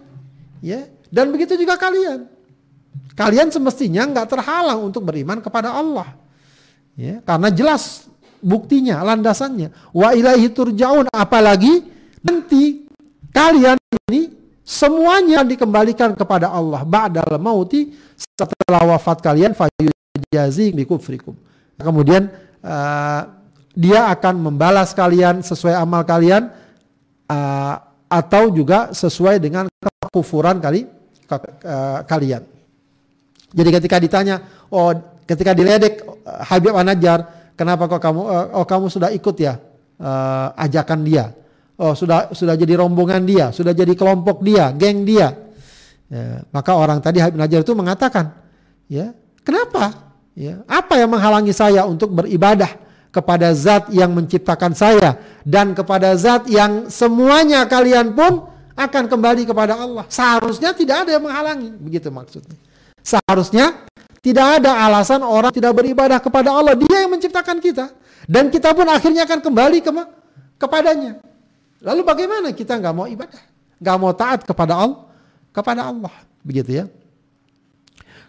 Ya, 0.63 0.88
dan 1.12 1.36
begitu 1.36 1.60
juga 1.60 1.76
kalian. 1.76 2.37
Kalian 3.18 3.50
semestinya 3.50 4.06
nggak 4.06 4.28
terhalang 4.30 4.88
untuk 4.88 5.06
beriman 5.06 5.42
kepada 5.42 5.74
Allah. 5.74 6.14
Ya, 6.98 7.22
karena 7.22 7.50
jelas 7.54 8.06
buktinya, 8.42 9.02
landasannya. 9.02 9.74
Wa 9.94 10.14
ilaihi 10.14 10.50
turja'un 10.54 11.10
apalagi 11.14 11.82
nanti 12.22 12.86
kalian 13.34 13.78
ini 14.10 14.38
Semuanya 14.68 15.48
dikembalikan 15.48 16.12
kepada 16.12 16.52
Allah 16.52 16.84
ba'dal 16.84 17.40
mauti 17.40 17.96
setelah 18.20 18.84
wafat 18.84 19.24
kalian 19.24 19.56
fayujazi 19.56 20.76
bikufrikum. 20.76 21.32
Kemudian 21.80 22.28
uh, 22.60 23.32
dia 23.72 24.12
akan 24.12 24.52
membalas 24.52 24.92
kalian 24.92 25.40
sesuai 25.40 25.72
amal 25.72 26.04
kalian 26.04 26.52
uh, 27.32 27.80
atau 28.12 28.52
juga 28.52 28.92
sesuai 28.92 29.40
dengan 29.40 29.72
kekufuran 29.80 30.60
kali 30.60 30.84
ke, 31.24 31.36
uh, 31.64 32.04
kalian. 32.04 32.44
Jadi 33.58 33.70
ketika 33.74 33.98
ditanya, 33.98 34.36
oh 34.70 34.93
ketika 35.26 35.58
diledek 35.58 36.06
Habib 36.46 36.78
An-Najjar, 36.78 37.52
kenapa 37.58 37.89
kok 37.89 37.98
kamu 37.98 38.22
uh, 38.22 38.46
oh 38.62 38.65
kamu 38.70 38.86
sudah 38.93 39.10
ikut 39.10 39.34
ya 39.41 39.58
uh, 39.98 40.54
ajakan 40.62 41.02
dia? 41.02 41.34
Oh 41.82 41.98
sudah 41.98 42.30
sudah 42.38 42.54
jadi 42.54 42.78
rombongan 42.78 43.26
dia, 43.26 43.50
sudah 43.50 43.74
jadi 43.74 43.98
kelompok 43.98 44.46
dia, 44.46 44.70
geng 44.78 45.02
dia. 45.10 45.34
Ya, 46.08 46.46
maka 46.54 46.78
orang 46.78 47.02
tadi 47.02 47.17
Habib 47.17 47.41
Najjar 47.41 47.65
itu 47.65 47.74
mengatakan, 47.74 48.38
ya 48.86 49.12
kenapa? 49.41 50.06
Ya, 50.38 50.62
apa 50.70 51.02
yang 51.02 51.17
menghalangi 51.17 51.50
saya 51.50 51.82
untuk 51.89 52.13
beribadah 52.13 52.78
kepada 53.10 53.50
zat 53.58 53.89
yang 53.89 54.13
menciptakan 54.13 54.78
saya 54.78 55.17
dan 55.41 55.74
kepada 55.74 56.13
zat 56.13 56.46
yang 56.46 56.93
semuanya 56.93 57.65
kalian 57.65 58.13
pun 58.13 58.46
akan 58.78 59.10
kembali 59.10 59.50
kepada 59.50 59.74
Allah. 59.74 60.06
Seharusnya 60.06 60.78
tidak 60.78 61.10
ada 61.10 61.17
yang 61.17 61.26
menghalangi, 61.26 61.74
begitu 61.82 62.13
maksudnya. 62.13 62.54
Seharusnya 63.08 63.88
tidak 64.20 64.60
ada 64.60 64.84
alasan 64.84 65.24
orang 65.24 65.56
tidak 65.56 65.72
beribadah 65.72 66.20
kepada 66.20 66.52
Allah. 66.52 66.76
Dia 66.76 67.08
yang 67.08 67.15
menciptakan 67.15 67.63
kita 67.63 67.96
dan 68.28 68.52
kita 68.52 68.76
pun 68.76 68.84
akhirnya 68.84 69.24
akan 69.24 69.39
kembali 69.39 69.80
ke 69.80 69.91
kepadanya. 70.60 71.24
Lalu 71.80 72.02
bagaimana 72.04 72.52
kita 72.52 72.76
nggak 72.76 72.91
mau 72.91 73.08
ibadah, 73.08 73.39
nggak 73.80 73.96
mau 73.96 74.12
taat 74.12 74.43
kepada 74.43 74.76
Allah, 74.76 75.08
kepada 75.56 75.88
Allah, 75.88 76.12
begitu 76.43 76.84
ya? 76.84 76.86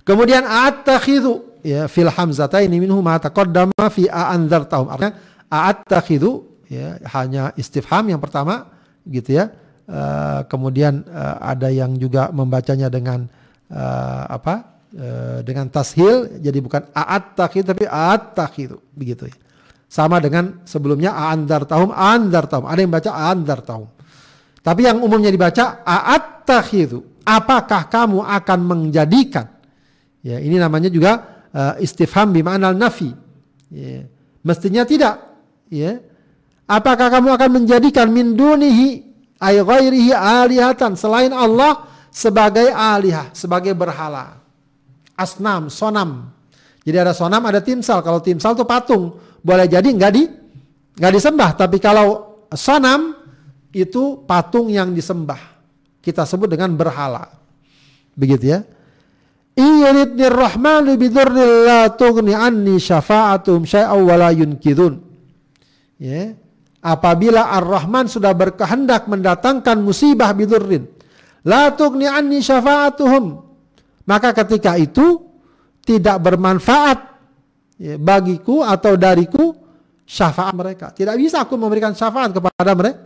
Kemudian 0.06 0.46
at-takhidhu 0.46 1.58
ya 1.66 1.90
fil 1.90 2.08
hamzataini 2.08 2.78
minhu 2.78 3.02
ma 3.02 3.18
taqaddama 3.18 3.88
fi 3.90 4.06
a'anzartahum. 4.06 4.94
Artinya 4.94 5.18
at-takhidhu 5.50 6.46
ya 6.70 7.02
hanya 7.18 7.50
istifham 7.58 8.06
yang 8.06 8.22
pertama 8.22 8.70
gitu 9.08 9.42
ya. 9.42 9.50
Uh, 9.88 10.44
kemudian 10.52 11.00
uh, 11.08 11.40
ada 11.40 11.72
yang 11.72 11.96
juga 11.96 12.28
membacanya 12.28 12.92
dengan 12.92 13.24
uh, 13.72 14.24
apa? 14.28 14.76
Uh, 14.88 15.44
dengan 15.44 15.68
tashil 15.68 16.40
jadi 16.40 16.64
bukan 16.64 16.88
at-takhidhu 16.96 17.76
tapi 17.76 17.84
at-takhidhu 17.84 18.80
begitu 18.96 19.28
ya. 19.28 19.36
Sama 19.88 20.20
dengan 20.20 20.60
sebelumnya 20.68 21.16
andar 21.16 21.64
tahum, 21.64 21.88
andar 21.96 22.44
tahum. 22.44 22.68
Ada 22.68 22.80
yang 22.84 22.92
baca 22.92 23.10
andar 23.32 23.60
tahum. 23.64 23.88
Tapi 24.60 24.84
yang 24.84 25.00
umumnya 25.00 25.32
dibaca 25.32 25.80
aat 25.80 26.44
tahidu. 26.44 27.24
Apakah 27.24 27.88
kamu 27.88 28.20
akan 28.20 28.58
menjadikan? 28.68 29.48
Ya, 30.20 30.36
ini 30.44 30.60
namanya 30.60 30.92
juga 30.92 31.44
uh, 31.56 31.80
istifham 31.80 32.36
bima'anal 32.36 32.76
nafi. 32.76 33.08
Ya. 33.72 34.04
Mestinya 34.44 34.84
tidak. 34.84 35.24
Ya. 35.72 36.04
Apakah 36.68 37.08
kamu 37.08 37.32
akan 37.32 37.50
menjadikan 37.64 38.12
min 38.12 38.36
dunihi 38.36 39.08
ay 39.40 39.56
ghairihi 39.64 40.12
alihatan 40.12 41.00
selain 41.00 41.32
Allah 41.32 41.87
sebagai 42.10 42.72
alihah, 42.72 43.30
sebagai 43.32 43.72
berhala. 43.76 44.40
Asnam, 45.18 45.68
sonam. 45.68 46.30
Jadi 46.82 46.96
ada 46.96 47.12
sonam, 47.12 47.42
ada 47.44 47.60
timsal. 47.60 48.00
Kalau 48.00 48.22
timsal 48.22 48.56
itu 48.56 48.64
patung 48.64 49.18
boleh 49.42 49.66
jadi 49.68 49.84
nggak 49.84 50.12
di 50.14 50.24
nggak 50.98 51.12
disembah. 51.14 51.50
Tapi 51.58 51.76
kalau 51.82 52.40
sonam 52.54 53.14
itu 53.74 54.24
patung 54.24 54.72
yang 54.72 54.94
disembah. 54.96 55.60
Kita 56.00 56.24
sebut 56.24 56.48
dengan 56.48 56.72
berhala. 56.72 57.28
Begitu 58.16 58.44
ya. 58.56 58.64
Iridnir 59.58 60.32
rahmanu 60.32 60.94
bidurril 60.94 61.66
la 61.66 61.90
tughni 61.90 62.30
anni 62.32 62.78
syafa'atum 62.78 63.66
syai'aw 63.66 63.98
wa 63.98 64.14
la 64.14 64.30
yunkidun. 64.30 65.02
Ya. 65.98 66.32
Apabila 66.78 67.50
Ar-Rahman 67.58 68.06
sudah 68.06 68.30
berkehendak 68.38 69.10
mendatangkan 69.10 69.82
musibah 69.82 70.30
bidurrin. 70.30 70.86
La 71.48 71.72
tughni 71.72 72.04
anni 72.04 72.44
syafa'atuhum. 72.44 73.24
Maka 74.04 74.36
ketika 74.36 74.76
itu 74.76 75.24
tidak 75.80 76.20
bermanfaat 76.20 76.98
ya, 77.80 77.96
bagiku 77.96 78.60
atau 78.60 79.00
dariku 79.00 79.56
syafaat 80.04 80.52
mereka. 80.52 80.92
Tidak 80.92 81.16
bisa 81.16 81.48
aku 81.48 81.56
memberikan 81.56 81.96
syafaat 81.96 82.36
kepada 82.36 82.72
mereka 82.76 82.98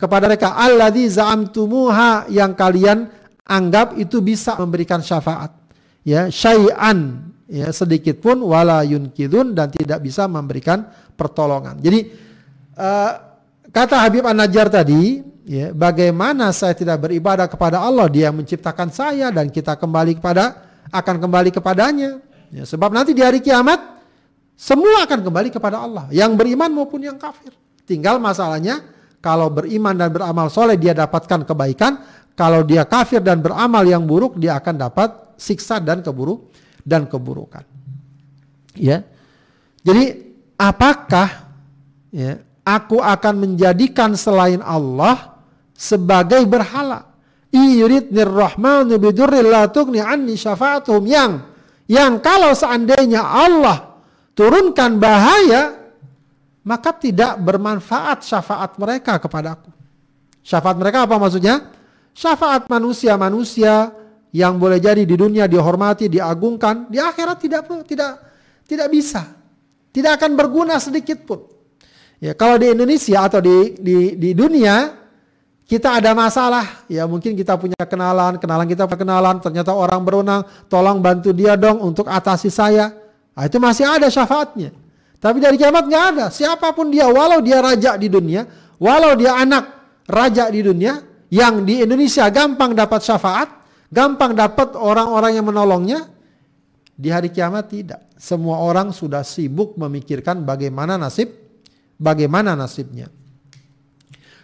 kepada 0.00 0.32
mereka 0.32 0.56
alladzi 0.56 1.12
za'amtumuha 1.12 2.32
yang 2.32 2.56
kalian 2.56 3.12
anggap 3.44 4.00
itu 4.00 4.24
bisa 4.24 4.56
memberikan 4.56 5.04
syafaat 5.04 5.52
ya 6.00 6.32
syai'an 6.32 7.28
ya 7.44 7.68
sedikit 7.68 8.16
pun 8.24 8.40
wala 8.40 8.80
yunkidun 8.80 9.52
dan 9.52 9.68
tidak 9.68 10.00
bisa 10.00 10.24
memberikan 10.24 10.88
pertolongan. 11.20 11.76
Jadi 11.84 12.08
uh, 12.80 13.12
kata 13.68 14.00
Habib 14.00 14.24
An-Najjar 14.24 14.72
tadi 14.72 15.20
ya 15.50 15.74
bagaimana 15.74 16.54
saya 16.54 16.78
tidak 16.78 17.10
beribadah 17.10 17.50
kepada 17.50 17.82
Allah 17.82 18.06
dia 18.06 18.30
yang 18.30 18.38
menciptakan 18.38 18.94
saya 18.94 19.34
dan 19.34 19.50
kita 19.50 19.74
kembali 19.74 20.22
kepada 20.22 20.62
akan 20.94 21.16
kembali 21.18 21.50
kepadanya. 21.50 22.22
Ya, 22.50 22.62
sebab 22.66 22.94
nanti 22.94 23.10
di 23.10 23.22
hari 23.22 23.42
kiamat 23.42 23.78
semua 24.54 25.06
akan 25.06 25.26
kembali 25.26 25.50
kepada 25.50 25.82
Allah 25.82 26.06
yang 26.14 26.38
beriman 26.38 26.70
maupun 26.70 27.02
yang 27.02 27.18
kafir. 27.18 27.50
Tinggal 27.82 28.22
masalahnya 28.22 28.86
kalau 29.18 29.50
beriman 29.50 29.98
dan 29.98 30.14
beramal 30.14 30.46
soleh 30.46 30.78
dia 30.78 30.94
dapatkan 30.94 31.42
kebaikan, 31.42 31.98
kalau 32.38 32.62
dia 32.62 32.86
kafir 32.86 33.18
dan 33.18 33.42
beramal 33.42 33.82
yang 33.82 34.06
buruk 34.06 34.38
dia 34.38 34.54
akan 34.58 34.78
dapat 34.78 35.34
siksa 35.34 35.82
dan 35.82 36.04
keburu 36.04 36.46
dan 36.86 37.10
keburukan. 37.10 37.66
Ya. 38.78 39.02
Jadi 39.82 40.34
apakah 40.60 41.48
ya, 42.12 42.38
aku 42.62 43.00
akan 43.00 43.34
menjadikan 43.40 44.12
selain 44.14 44.60
Allah 44.60 45.39
sebagai 45.80 46.44
berhala? 46.44 47.08
Bidurril 49.00 49.50
tughni 49.72 49.98
anni 49.98 50.36
yang 51.08 51.32
yang 51.90 52.12
kalau 52.22 52.52
seandainya 52.54 53.24
Allah 53.24 53.98
turunkan 54.36 55.00
bahaya 55.00 55.80
maka 56.62 56.92
tidak 56.94 57.40
bermanfaat 57.40 58.22
syafaat 58.22 58.76
mereka 58.76 59.16
kepadaku. 59.18 59.72
Syafaat 60.44 60.76
mereka 60.76 61.08
apa 61.08 61.16
maksudnya? 61.16 61.72
Syafaat 62.14 62.68
manusia-manusia 62.68 63.90
yang 64.30 64.60
boleh 64.60 64.78
jadi 64.78 65.02
di 65.02 65.16
dunia 65.18 65.50
dihormati, 65.50 66.06
diagungkan, 66.06 66.86
di 66.86 67.02
akhirat 67.02 67.38
tidak 67.42 67.66
tidak 67.88 68.12
tidak 68.68 68.88
bisa. 68.92 69.22
Tidak 69.90 70.12
akan 70.14 70.38
berguna 70.38 70.78
sedikit 70.78 71.26
pun. 71.26 71.50
Ya, 72.22 72.38
kalau 72.38 72.60
di 72.60 72.70
Indonesia 72.70 73.26
atau 73.26 73.42
di 73.42 73.74
di 73.80 74.14
di 74.14 74.30
dunia 74.36 74.99
kita 75.70 76.02
ada 76.02 76.10
masalah, 76.18 76.82
ya 76.90 77.06
mungkin 77.06 77.38
kita 77.38 77.54
punya 77.54 77.78
kenalan, 77.86 78.42
kenalan 78.42 78.66
kita 78.66 78.90
punya 78.90 79.06
kenalan, 79.06 79.38
ternyata 79.38 79.70
orang 79.70 80.02
berwenang, 80.02 80.42
tolong 80.66 80.98
bantu 80.98 81.30
dia 81.30 81.54
dong 81.54 81.78
untuk 81.78 82.10
atasi 82.10 82.50
saya. 82.50 82.90
Nah, 83.38 83.46
itu 83.46 83.62
masih 83.62 83.86
ada 83.86 84.10
syafaatnya. 84.10 84.74
Tapi 85.22 85.38
dari 85.38 85.54
kiamat 85.54 85.86
nggak 85.86 86.04
ada. 86.10 86.26
Siapa 86.34 86.74
pun 86.74 86.90
dia, 86.90 87.06
walau 87.06 87.38
dia 87.38 87.62
raja 87.62 87.94
di 87.94 88.10
dunia, 88.10 88.50
walau 88.82 89.14
dia 89.14 89.38
anak 89.38 89.70
raja 90.10 90.50
di 90.50 90.58
dunia, 90.58 91.06
yang 91.30 91.62
di 91.62 91.86
Indonesia 91.86 92.26
gampang 92.34 92.74
dapat 92.74 93.06
syafaat, 93.06 93.48
gampang 93.94 94.34
dapat 94.34 94.74
orang-orang 94.74 95.38
yang 95.38 95.46
menolongnya. 95.46 96.10
Di 96.98 97.14
hari 97.14 97.30
kiamat 97.30 97.70
tidak. 97.70 98.10
Semua 98.18 98.58
orang 98.58 98.90
sudah 98.90 99.22
sibuk 99.22 99.78
memikirkan 99.78 100.42
bagaimana 100.42 100.98
nasib, 100.98 101.30
bagaimana 101.94 102.58
nasibnya. 102.58 103.19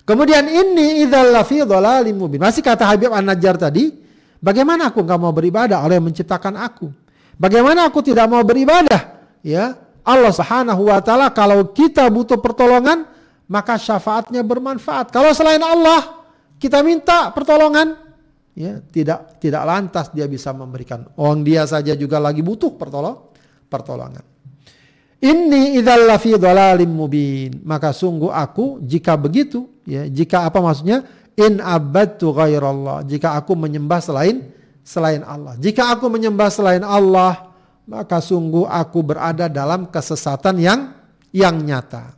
Kemudian 0.07 0.47
ini 0.47 1.03
idzal 1.03 1.35
dhalalim 1.35 2.15
mubin. 2.15 2.39
Masih 2.39 2.63
kata 2.63 2.87
Habib 2.87 3.11
An-Najjar 3.11 3.59
tadi, 3.59 3.91
bagaimana 4.39 4.95
aku 4.95 5.03
nggak 5.03 5.19
mau 5.19 5.35
beribadah 5.35 5.83
Allah 5.83 5.99
yang 5.99 6.07
menciptakan 6.07 6.55
aku? 6.55 6.87
Bagaimana 7.35 7.91
aku 7.91 8.07
tidak 8.07 8.31
mau 8.31 8.41
beribadah? 8.47 9.19
Ya, 9.43 9.75
Allah 10.07 10.31
Subhanahu 10.31 10.89
wa 10.89 11.03
taala 11.03 11.35
kalau 11.35 11.75
kita 11.75 12.07
butuh 12.07 12.39
pertolongan, 12.39 13.03
maka 13.51 13.75
syafaatnya 13.83 14.47
bermanfaat. 14.47 15.11
Kalau 15.11 15.35
selain 15.35 15.61
Allah, 15.61 16.23
kita 16.63 16.87
minta 16.87 17.35
pertolongan, 17.35 18.07
ya 18.57 18.81
tidak 18.89 19.37
tidak 19.37 19.63
lantas 19.69 20.09
dia 20.17 20.25
bisa 20.25 20.55
memberikan 20.57 21.05
orang 21.21 21.45
dia 21.45 21.69
saja 21.69 21.93
juga 21.93 22.17
lagi 22.17 22.41
butuh 22.41 22.73
pertolong 22.73 23.29
pertolongan 23.69 24.25
ini 25.21 25.81
idzal 25.81 26.05
lafi 26.05 26.37
dhalalim 26.37 26.93
mubin. 26.93 27.63
Maka 27.65 27.93
sungguh 27.93 28.29
aku 28.29 28.81
jika 28.85 29.17
begitu 29.17 29.69
ya 29.89 30.05
jika 30.09 30.45
apa 30.45 30.61
maksudnya? 30.61 31.05
In 31.37 31.61
abadtu 31.61 32.33
ghairallah. 32.33 33.05
Jika 33.05 33.37
aku 33.37 33.53
menyembah 33.53 34.01
selain 34.01 34.45
selain 34.81 35.21
Allah. 35.25 35.57
Jika 35.61 35.93
aku 35.93 36.09
menyembah 36.09 36.49
selain 36.49 36.85
Allah 36.85 37.53
maka 37.87 38.19
sungguh 38.19 38.67
aku 38.67 38.99
berada 39.01 39.47
dalam 39.47 39.87
kesesatan 39.87 40.59
yang 40.59 40.81
yang 41.31 41.55
nyata. 41.61 42.17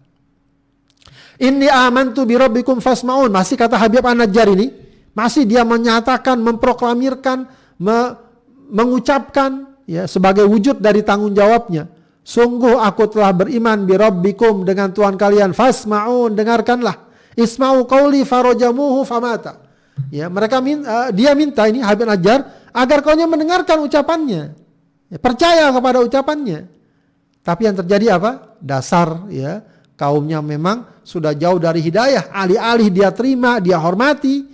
Inni 1.39 1.71
amantu 1.71 2.27
bi 2.27 2.35
rabbikum 2.35 2.83
fasmaun. 2.83 3.31
Masih 3.31 3.55
kata 3.55 3.79
Habib 3.79 4.03
An-Najjar 4.03 4.51
ini 4.51 4.75
masih 5.15 5.47
dia 5.47 5.63
menyatakan, 5.63 6.39
memproklamirkan, 6.39 7.47
me, 7.79 8.15
mengucapkan 8.71 9.67
ya 9.87 10.07
sebagai 10.07 10.47
wujud 10.47 10.79
dari 10.79 11.03
tanggung 11.03 11.35
jawabnya. 11.35 11.91
Sungguh 12.29 12.77
aku 12.77 13.09
telah 13.09 13.33
beriman 13.33 13.89
bi 13.89 13.97
rabbikum 13.97 14.61
dengan 14.61 14.93
Tuhan 14.93 15.17
kalian. 15.17 15.57
Fasma'un, 15.57 16.37
dengarkanlah. 16.37 17.09
Isma'u 17.33 17.89
qawli 17.89 18.29
farojamuhu 18.29 19.01
famata. 19.09 19.65
Ya, 20.13 20.29
mereka 20.29 20.61
min, 20.61 20.85
uh, 20.85 21.09
dia 21.09 21.33
minta 21.33 21.65
ini 21.65 21.81
Habib 21.81 22.05
Najjar 22.05 22.69
agar 22.77 23.01
kau 23.01 23.17
mendengarkan 23.17 23.81
ucapannya. 23.81 24.53
Ya, 25.09 25.17
percaya 25.17 25.73
kepada 25.73 26.05
ucapannya. 26.05 26.69
Tapi 27.41 27.65
yang 27.65 27.81
terjadi 27.81 28.21
apa? 28.21 28.61
Dasar 28.61 29.25
ya, 29.33 29.65
kaumnya 29.97 30.45
memang 30.45 31.01
sudah 31.01 31.33
jauh 31.33 31.57
dari 31.57 31.81
hidayah. 31.81 32.29
Alih-alih 32.29 32.93
dia 32.93 33.09
terima, 33.09 33.57
dia 33.57 33.81
hormati, 33.81 34.45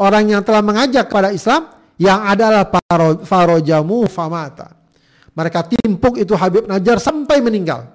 orang 0.00 0.32
yang 0.32 0.40
telah 0.40 0.64
mengajak 0.64 1.12
pada 1.12 1.36
Islam 1.36 1.68
yang 2.00 2.24
adalah 2.24 2.64
farojamu 3.28 4.08
famata. 4.08 4.79
Mereka 5.40 5.72
timpuk 5.72 6.20
itu 6.20 6.36
Habib 6.36 6.68
Najjar 6.68 7.00
sampai 7.00 7.40
meninggal. 7.40 7.88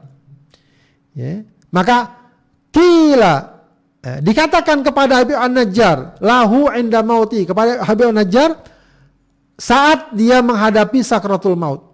Ya. 1.13 1.45
Maka 1.69 2.09
kila 2.73 3.61
eh, 4.01 4.19
dikatakan 4.25 4.81
kepada 4.81 5.21
Habib 5.21 5.37
An-Najjar 5.37 6.17
lahu 6.25 6.73
inda 6.73 7.05
mauti 7.05 7.45
kepada 7.45 7.85
Habib 7.85 8.09
An-Najjar 8.09 8.57
saat 9.55 10.11
dia 10.17 10.41
menghadapi 10.41 11.05
sakratul 11.05 11.53
maut. 11.53 11.85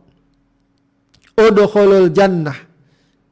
Udkhulul 1.35 2.09
jannah. 2.15 2.57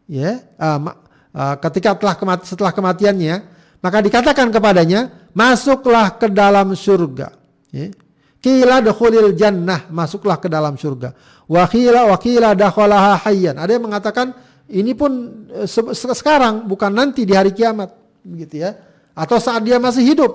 Ya, 0.09 0.41
uh, 0.57 0.89
uh, 1.37 1.55
ketika 1.69 1.93
telah 1.93 2.17
kemati, 2.17 2.49
setelah 2.49 2.73
kematiannya, 2.73 3.45
maka 3.77 4.01
dikatakan 4.01 4.49
kepadanya, 4.49 5.29
masuklah 5.37 6.17
ke 6.17 6.25
dalam 6.33 6.73
surga. 6.73 7.37
Ya. 7.69 7.93
Kila 8.39 8.79
dakhulil 8.79 9.35
jannah, 9.35 9.91
masuklah 9.91 10.39
ke 10.39 10.47
dalam 10.47 10.79
surga. 10.79 11.11
Wakila 11.43 12.07
wakila 12.15 12.55
dakhalaha 12.55 13.27
hayyan. 13.27 13.59
Ada 13.59 13.75
yang 13.75 13.85
mengatakan 13.91 14.31
ini 14.71 14.95
pun 14.95 15.11
eh, 15.51 15.67
se 15.67 15.81
sekarang 15.91 16.63
bukan 16.63 16.91
nanti 16.93 17.27
di 17.27 17.35
hari 17.35 17.51
kiamat, 17.51 17.91
begitu 18.23 18.63
ya. 18.63 18.79
Atau 19.11 19.43
saat 19.43 19.59
dia 19.67 19.75
masih 19.75 20.07
hidup. 20.07 20.31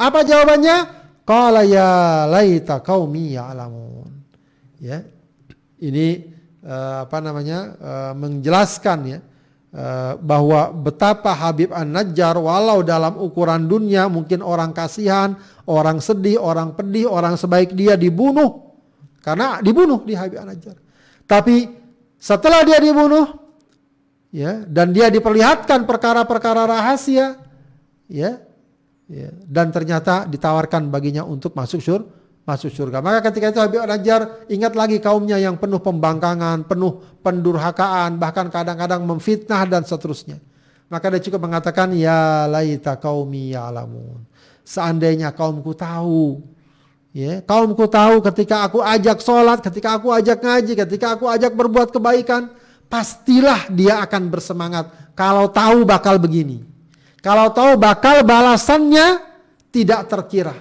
Apa 0.00 0.24
jawabannya? 0.24 1.04
Qala 1.28 1.62
ya 1.68 2.24
laita 2.26 2.80
qaumi 2.80 3.36
ya'lamun. 3.36 4.10
Ya. 4.80 5.04
Ini 5.78 6.06
uh, 6.64 7.04
apa 7.06 7.18
namanya? 7.20 7.58
Uh, 7.76 8.12
menjelaskan 8.16 8.98
ya 9.06 9.18
bahwa 10.20 10.68
betapa 10.68 11.32
Habib 11.32 11.72
An-Najjar 11.72 12.36
walau 12.36 12.84
dalam 12.84 13.16
ukuran 13.16 13.64
dunia 13.64 14.04
mungkin 14.04 14.44
orang 14.44 14.76
kasihan, 14.76 15.32
orang 15.64 15.96
sedih, 15.96 16.36
orang 16.36 16.76
pedih, 16.76 17.08
orang 17.08 17.40
sebaik 17.40 17.72
dia 17.72 17.96
dibunuh 17.96 18.76
karena 19.24 19.64
dibunuh 19.64 20.04
di 20.04 20.12
Habib 20.12 20.44
An-Najjar. 20.44 20.76
Tapi 21.24 21.72
setelah 22.20 22.68
dia 22.68 22.84
dibunuh 22.84 23.32
ya 24.28 24.60
dan 24.68 24.92
dia 24.92 25.08
diperlihatkan 25.08 25.88
perkara-perkara 25.88 26.68
rahasia 26.68 27.40
ya, 28.12 28.44
ya 29.08 29.30
dan 29.48 29.72
ternyata 29.72 30.28
ditawarkan 30.28 30.92
baginya 30.92 31.24
untuk 31.24 31.56
masuk 31.56 31.80
surga 31.80 32.21
masuk 32.42 32.70
surga. 32.74 32.98
Maka 32.98 33.30
ketika 33.30 33.54
itu 33.54 33.60
Habib 33.62 33.82
Najjar 33.82 34.46
ingat 34.50 34.74
lagi 34.74 34.98
kaumnya 34.98 35.38
yang 35.38 35.58
penuh 35.58 35.78
pembangkangan, 35.78 36.66
penuh 36.66 37.02
pendurhakaan, 37.22 38.18
bahkan 38.18 38.50
kadang-kadang 38.50 39.06
memfitnah 39.06 39.62
dan 39.66 39.82
seterusnya. 39.86 40.42
Maka 40.92 41.08
dia 41.08 41.24
cukup 41.24 41.48
mengatakan, 41.48 41.94
Ya 41.96 42.44
laita 42.50 43.00
kaumi 43.00 43.56
ya'lamun. 43.56 44.28
Seandainya 44.62 45.32
kaumku 45.32 45.72
tahu, 45.72 46.42
Ya, 47.12 47.44
kaumku 47.44 47.84
tahu 47.92 48.24
ketika 48.24 48.64
aku 48.64 48.80
ajak 48.80 49.20
sholat, 49.20 49.60
ketika 49.60 50.00
aku 50.00 50.08
ajak 50.16 50.40
ngaji, 50.40 50.72
ketika 50.72 51.12
aku 51.12 51.28
ajak 51.28 51.52
berbuat 51.52 51.92
kebaikan, 51.92 52.48
pastilah 52.88 53.68
dia 53.68 54.00
akan 54.00 54.32
bersemangat. 54.32 55.12
Kalau 55.12 55.52
tahu 55.52 55.84
bakal 55.84 56.16
begini. 56.16 56.64
Kalau 57.20 57.52
tahu 57.52 57.76
bakal 57.76 58.24
balasannya 58.24 59.20
tidak 59.68 60.08
terkira. 60.08 60.56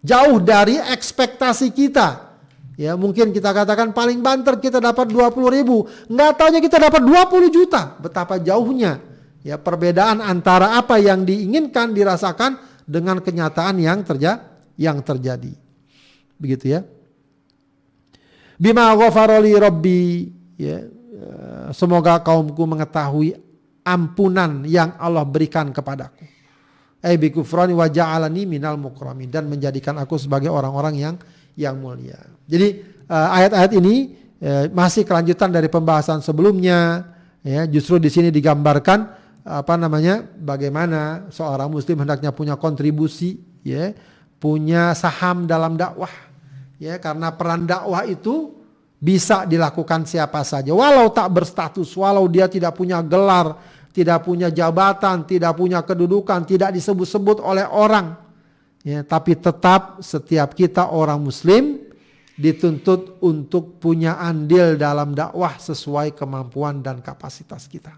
Jauh 0.00 0.40
dari 0.40 0.80
ekspektasi 0.80 1.72
kita. 1.76 2.32
Ya 2.80 2.96
mungkin 2.96 3.36
kita 3.36 3.52
katakan 3.52 3.92
paling 3.92 4.24
banter 4.24 4.56
kita 4.56 4.80
dapat 4.80 5.12
20 5.12 5.52
ribu. 5.52 5.84
Nggak 6.08 6.32
taunya 6.40 6.60
kita 6.64 6.80
dapat 6.80 7.04
20 7.04 7.52
juta. 7.52 8.00
Betapa 8.00 8.40
jauhnya 8.40 9.04
ya 9.44 9.60
perbedaan 9.60 10.24
antara 10.24 10.80
apa 10.80 10.96
yang 10.96 11.28
diinginkan 11.28 11.92
dirasakan 11.92 12.56
dengan 12.88 13.20
kenyataan 13.20 13.76
yang 13.76 14.00
terjadi 14.00 14.50
yang 14.80 15.04
terjadi. 15.04 15.52
Begitu 16.40 16.72
ya. 16.72 16.80
Bima 18.56 18.96
ghafaroli 18.96 19.52
rabbi 19.60 20.00
ya. 20.56 20.88
Eh, 21.20 21.68
semoga 21.76 22.16
kaumku 22.24 22.64
mengetahui 22.64 23.36
ampunan 23.84 24.64
yang 24.64 24.96
Allah 24.96 25.20
berikan 25.28 25.68
kepadaku. 25.68 26.24
Ai 27.00 27.16
bi 27.16 27.32
kufrani 27.32 27.72
wa 27.72 27.88
ja'alani 27.88 28.44
minal 28.44 28.76
mukramin 28.76 29.32
dan 29.32 29.48
menjadikan 29.48 29.96
aku 29.96 30.20
sebagai 30.20 30.52
orang-orang 30.52 30.94
yang 31.00 31.14
yang 31.56 31.80
mulia. 31.80 32.20
Jadi 32.44 32.68
eh, 33.08 33.28
ayat-ayat 33.40 33.72
ini 33.80 34.16
eh, 34.40 34.64
masih 34.68 35.08
kelanjutan 35.08 35.48
dari 35.48 35.72
pembahasan 35.72 36.20
sebelumnya 36.20 37.08
ya 37.40 37.64
justru 37.64 37.96
di 37.96 38.12
sini 38.12 38.28
digambarkan 38.28 39.16
apa 39.40 39.72
namanya 39.80 40.20
bagaimana 40.36 41.32
seorang 41.32 41.72
muslim 41.72 42.04
hendaknya 42.04 42.28
punya 42.28 42.60
kontribusi 42.60 43.40
ya 43.64 43.96
punya 44.40 44.96
saham 44.96 45.44
dalam 45.44 45.76
dakwah. 45.76 46.10
Ya, 46.80 46.96
karena 46.96 47.28
peran 47.28 47.68
dakwah 47.68 48.08
itu 48.08 48.56
bisa 48.96 49.44
dilakukan 49.44 50.08
siapa 50.08 50.40
saja. 50.42 50.72
Walau 50.72 51.12
tak 51.12 51.28
berstatus, 51.28 51.92
walau 51.92 52.24
dia 52.24 52.48
tidak 52.48 52.72
punya 52.72 53.04
gelar, 53.04 53.60
tidak 53.90 54.22
punya 54.22 54.48
jabatan, 54.50 55.26
tidak 55.26 55.52
punya 55.58 55.82
kedudukan, 55.82 56.46
tidak 56.46 56.70
disebut-sebut 56.74 57.42
oleh 57.42 57.66
orang. 57.66 58.14
Ya, 58.80 59.04
tapi 59.04 59.36
tetap 59.36 60.00
setiap 60.00 60.56
kita 60.56 60.88
orang 60.88 61.20
muslim 61.20 61.84
dituntut 62.40 63.20
untuk 63.20 63.76
punya 63.76 64.16
andil 64.16 64.80
dalam 64.80 65.12
dakwah 65.12 65.60
sesuai 65.60 66.16
kemampuan 66.16 66.80
dan 66.80 67.04
kapasitas 67.04 67.68
kita. 67.68 67.92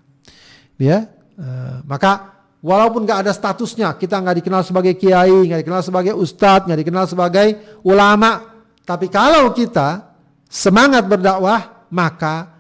Ya, 0.80 1.06
uh, 1.38 1.78
maka 1.86 2.42
Walaupun 2.62 3.02
gak 3.02 3.26
ada 3.26 3.34
statusnya, 3.34 3.98
kita 3.98 4.22
gak 4.22 4.38
dikenal 4.38 4.62
sebagai 4.62 4.94
kiai, 4.94 5.50
gak 5.50 5.66
dikenal 5.66 5.82
sebagai 5.82 6.14
ustadz, 6.14 6.70
gak 6.70 6.78
dikenal 6.78 7.10
sebagai 7.10 7.58
ulama. 7.82 8.62
Tapi 8.86 9.10
kalau 9.10 9.50
kita 9.50 10.14
semangat 10.46 11.02
berdakwah, 11.10 11.90
maka 11.90 12.51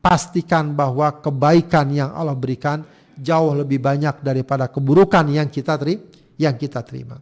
pastikan 0.00 0.72
bahwa 0.72 1.12
kebaikan 1.20 1.92
yang 1.92 2.10
Allah 2.16 2.36
berikan 2.36 2.84
jauh 3.20 3.52
lebih 3.52 3.80
banyak 3.80 4.24
daripada 4.24 4.68
keburukan 4.68 5.28
yang 5.28 5.48
kita 5.52 5.76
terima. 5.76 6.02
Yang 6.40 6.54
kita 6.66 6.80
terima. 6.80 7.20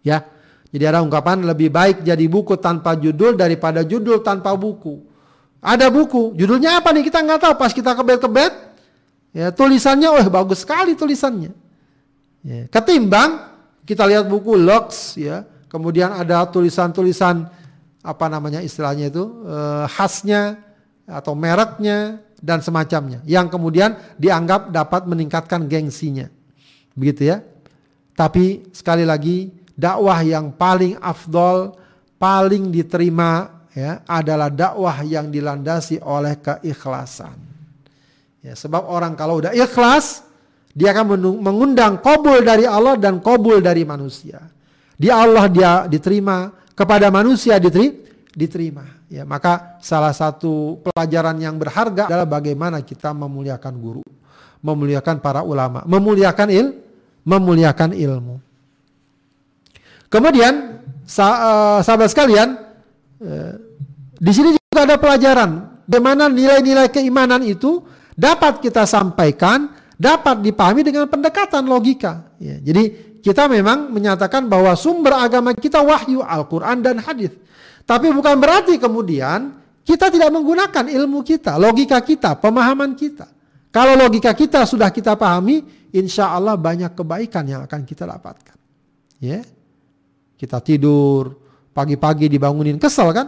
Ya, 0.00 0.24
jadi 0.72 0.88
ada 0.88 1.04
ungkapan 1.04 1.44
lebih 1.44 1.68
baik 1.68 2.00
jadi 2.00 2.24
buku 2.24 2.56
tanpa 2.56 2.96
judul 2.96 3.36
daripada 3.36 3.84
judul 3.84 4.24
tanpa 4.24 4.56
buku. 4.56 5.04
Ada 5.60 5.92
buku, 5.92 6.32
judulnya 6.32 6.80
apa 6.80 6.96
nih 6.96 7.04
kita 7.04 7.20
nggak 7.20 7.40
tahu. 7.44 7.54
Pas 7.60 7.68
kita 7.76 7.92
kebet-kebet, 7.92 8.70
Ya, 9.30 9.54
tulisannya 9.54 10.10
wah 10.10 10.26
bagus 10.26 10.66
sekali 10.66 10.98
tulisannya. 10.98 11.54
Ya, 12.42 12.66
ketimbang 12.66 13.46
kita 13.86 14.02
lihat 14.10 14.26
buku 14.26 14.58
Lux 14.58 15.14
ya, 15.14 15.46
kemudian 15.70 16.10
ada 16.10 16.42
tulisan-tulisan 16.50 17.46
apa 18.00 18.26
namanya 18.26 18.58
istilahnya 18.64 19.12
itu 19.12 19.22
eh, 19.46 19.86
khasnya 19.86 20.58
atau 21.10 21.34
mereknya 21.34 22.22
dan 22.40 22.64
semacamnya 22.64 23.20
yang 23.28 23.50
kemudian 23.50 23.98
dianggap 24.16 24.72
dapat 24.72 25.04
meningkatkan 25.04 25.66
gengsinya. 25.66 26.30
Begitu 26.94 27.34
ya. 27.34 27.44
Tapi 28.16 28.70
sekali 28.72 29.04
lagi 29.04 29.50
dakwah 29.76 30.20
yang 30.22 30.52
paling 30.54 30.96
afdol, 31.00 31.76
paling 32.20 32.68
diterima 32.68 33.64
ya 33.72 34.04
adalah 34.04 34.52
dakwah 34.52 35.00
yang 35.04 35.32
dilandasi 35.32 36.00
oleh 36.04 36.36
keikhlasan. 36.40 37.36
Ya, 38.40 38.56
sebab 38.56 38.88
orang 38.88 39.16
kalau 39.16 39.40
udah 39.40 39.52
ikhlas, 39.52 40.24
dia 40.72 40.96
akan 40.96 41.16
mengundang 41.40 42.00
kobul 42.00 42.40
dari 42.40 42.64
Allah 42.64 42.96
dan 42.96 43.20
kobul 43.20 43.60
dari 43.60 43.84
manusia. 43.84 44.40
Di 44.96 45.08
Allah 45.12 45.48
dia 45.48 45.72
diterima, 45.88 46.52
kepada 46.80 47.12
manusia 47.12 47.60
diterima. 47.60 48.99
Ya, 49.10 49.26
maka 49.26 49.82
salah 49.82 50.14
satu 50.14 50.78
pelajaran 50.86 51.34
yang 51.42 51.58
berharga 51.58 52.06
adalah 52.06 52.30
bagaimana 52.30 52.78
kita 52.78 53.10
memuliakan 53.10 53.74
guru, 53.82 54.06
memuliakan 54.62 55.18
para 55.18 55.42
ulama, 55.42 55.82
memuliakan 55.82 56.48
il, 56.54 56.78
memuliakan 57.26 57.90
ilmu. 57.90 58.38
Kemudian 60.06 60.78
eh, 61.02 61.78
sahabat 61.82 62.06
sekalian, 62.06 62.54
eh, 63.18 63.58
di 64.14 64.30
sini 64.30 64.54
juga 64.54 64.86
ada 64.86 64.94
pelajaran 64.94 65.50
bagaimana 65.90 66.30
nilai-nilai 66.30 66.86
keimanan 66.94 67.42
itu 67.42 67.82
dapat 68.14 68.62
kita 68.62 68.86
sampaikan, 68.86 69.74
dapat 69.98 70.38
dipahami 70.38 70.86
dengan 70.86 71.10
pendekatan 71.10 71.66
logika. 71.66 72.30
Ya, 72.38 72.62
jadi 72.62 73.10
kita 73.26 73.50
memang 73.50 73.90
menyatakan 73.90 74.46
bahwa 74.46 74.70
sumber 74.78 75.18
agama 75.18 75.50
kita 75.50 75.82
wahyu 75.82 76.22
Al-Quran 76.22 76.78
dan 76.78 77.02
hadis. 77.02 77.34
Tapi 77.90 78.06
bukan 78.14 78.38
berarti 78.38 78.78
kemudian 78.78 79.58
kita 79.82 80.14
tidak 80.14 80.30
menggunakan 80.30 80.86
ilmu 80.86 81.26
kita, 81.26 81.58
logika 81.58 81.98
kita, 81.98 82.38
pemahaman 82.38 82.94
kita. 82.94 83.26
Kalau 83.74 83.98
logika 83.98 84.30
kita 84.30 84.62
sudah 84.62 84.94
kita 84.94 85.18
pahami, 85.18 85.66
insya 85.90 86.30
Allah 86.30 86.54
banyak 86.54 86.94
kebaikan 86.94 87.42
yang 87.50 87.66
akan 87.66 87.82
kita 87.82 88.06
dapatkan. 88.06 88.54
Ya, 89.18 89.42
kita 90.38 90.62
tidur 90.62 91.34
pagi-pagi 91.74 92.30
dibangunin 92.30 92.78
kesel 92.78 93.10
kan? 93.10 93.26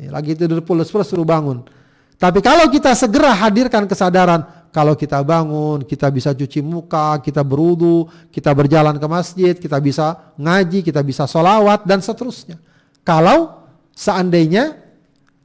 Ya, 0.00 0.08
lagi 0.08 0.32
tidur 0.32 0.64
pulas-pulas 0.64 1.04
suruh 1.04 1.28
bangun. 1.28 1.68
Tapi 2.16 2.40
kalau 2.40 2.64
kita 2.72 2.96
segera 2.96 3.36
hadirkan 3.36 3.84
kesadaran, 3.84 4.72
kalau 4.72 4.96
kita 4.96 5.20
bangun, 5.20 5.84
kita 5.84 6.08
bisa 6.08 6.32
cuci 6.32 6.64
muka, 6.64 7.20
kita 7.20 7.44
berudu, 7.44 8.08
kita 8.32 8.56
berjalan 8.56 8.96
ke 8.96 9.04
masjid, 9.04 9.52
kita 9.52 9.76
bisa 9.84 10.32
ngaji, 10.40 10.80
kita 10.80 11.04
bisa 11.04 11.28
solawat 11.28 11.84
dan 11.84 12.00
seterusnya. 12.00 12.56
Kalau 13.04 13.67
seandainya 13.98 14.78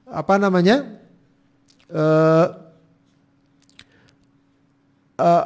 apa 0.06 0.38
namanya 0.38 0.86
uh, 1.90 2.48
uh, 5.18 5.46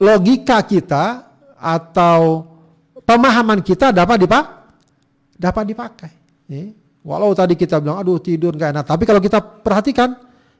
logika 0.00 0.64
kita 0.64 1.28
atau 1.60 2.48
pemahaman 3.04 3.60
kita 3.60 3.92
dapat 3.92 4.24
dipak 4.24 4.46
dapat 5.36 5.64
dipakai. 5.68 6.12
Ya. 6.48 6.72
Walau 7.00 7.32
tadi 7.32 7.56
kita 7.56 7.80
bilang, 7.80 8.00
aduh 8.00 8.20
tidur 8.20 8.52
nggak 8.56 8.76
enak. 8.76 8.84
Tapi 8.84 9.08
kalau 9.08 9.20
kita 9.24 9.40
perhatikan, 9.40 10.16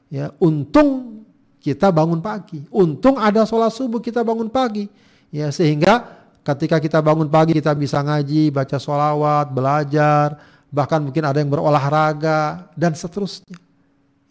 ya 0.09 0.33
untung 0.41 1.21
kita 1.61 1.93
bangun 1.93 2.21
pagi. 2.21 2.65
Untung 2.73 3.17
ada 3.17 3.45
sholat 3.45 3.73
subuh 3.73 4.01
kita 4.01 4.25
bangun 4.25 4.49
pagi. 4.49 4.89
Ya 5.29 5.53
sehingga 5.53 6.21
ketika 6.41 6.81
kita 6.81 6.97
bangun 6.97 7.29
pagi 7.29 7.53
kita 7.53 7.77
bisa 7.77 8.01
ngaji, 8.01 8.49
baca 8.49 8.77
sholawat, 8.81 9.53
belajar, 9.53 10.41
bahkan 10.71 11.03
mungkin 11.03 11.21
ada 11.27 11.37
yang 11.37 11.51
berolahraga 11.51 12.71
dan 12.73 12.95
seterusnya. 12.95 13.59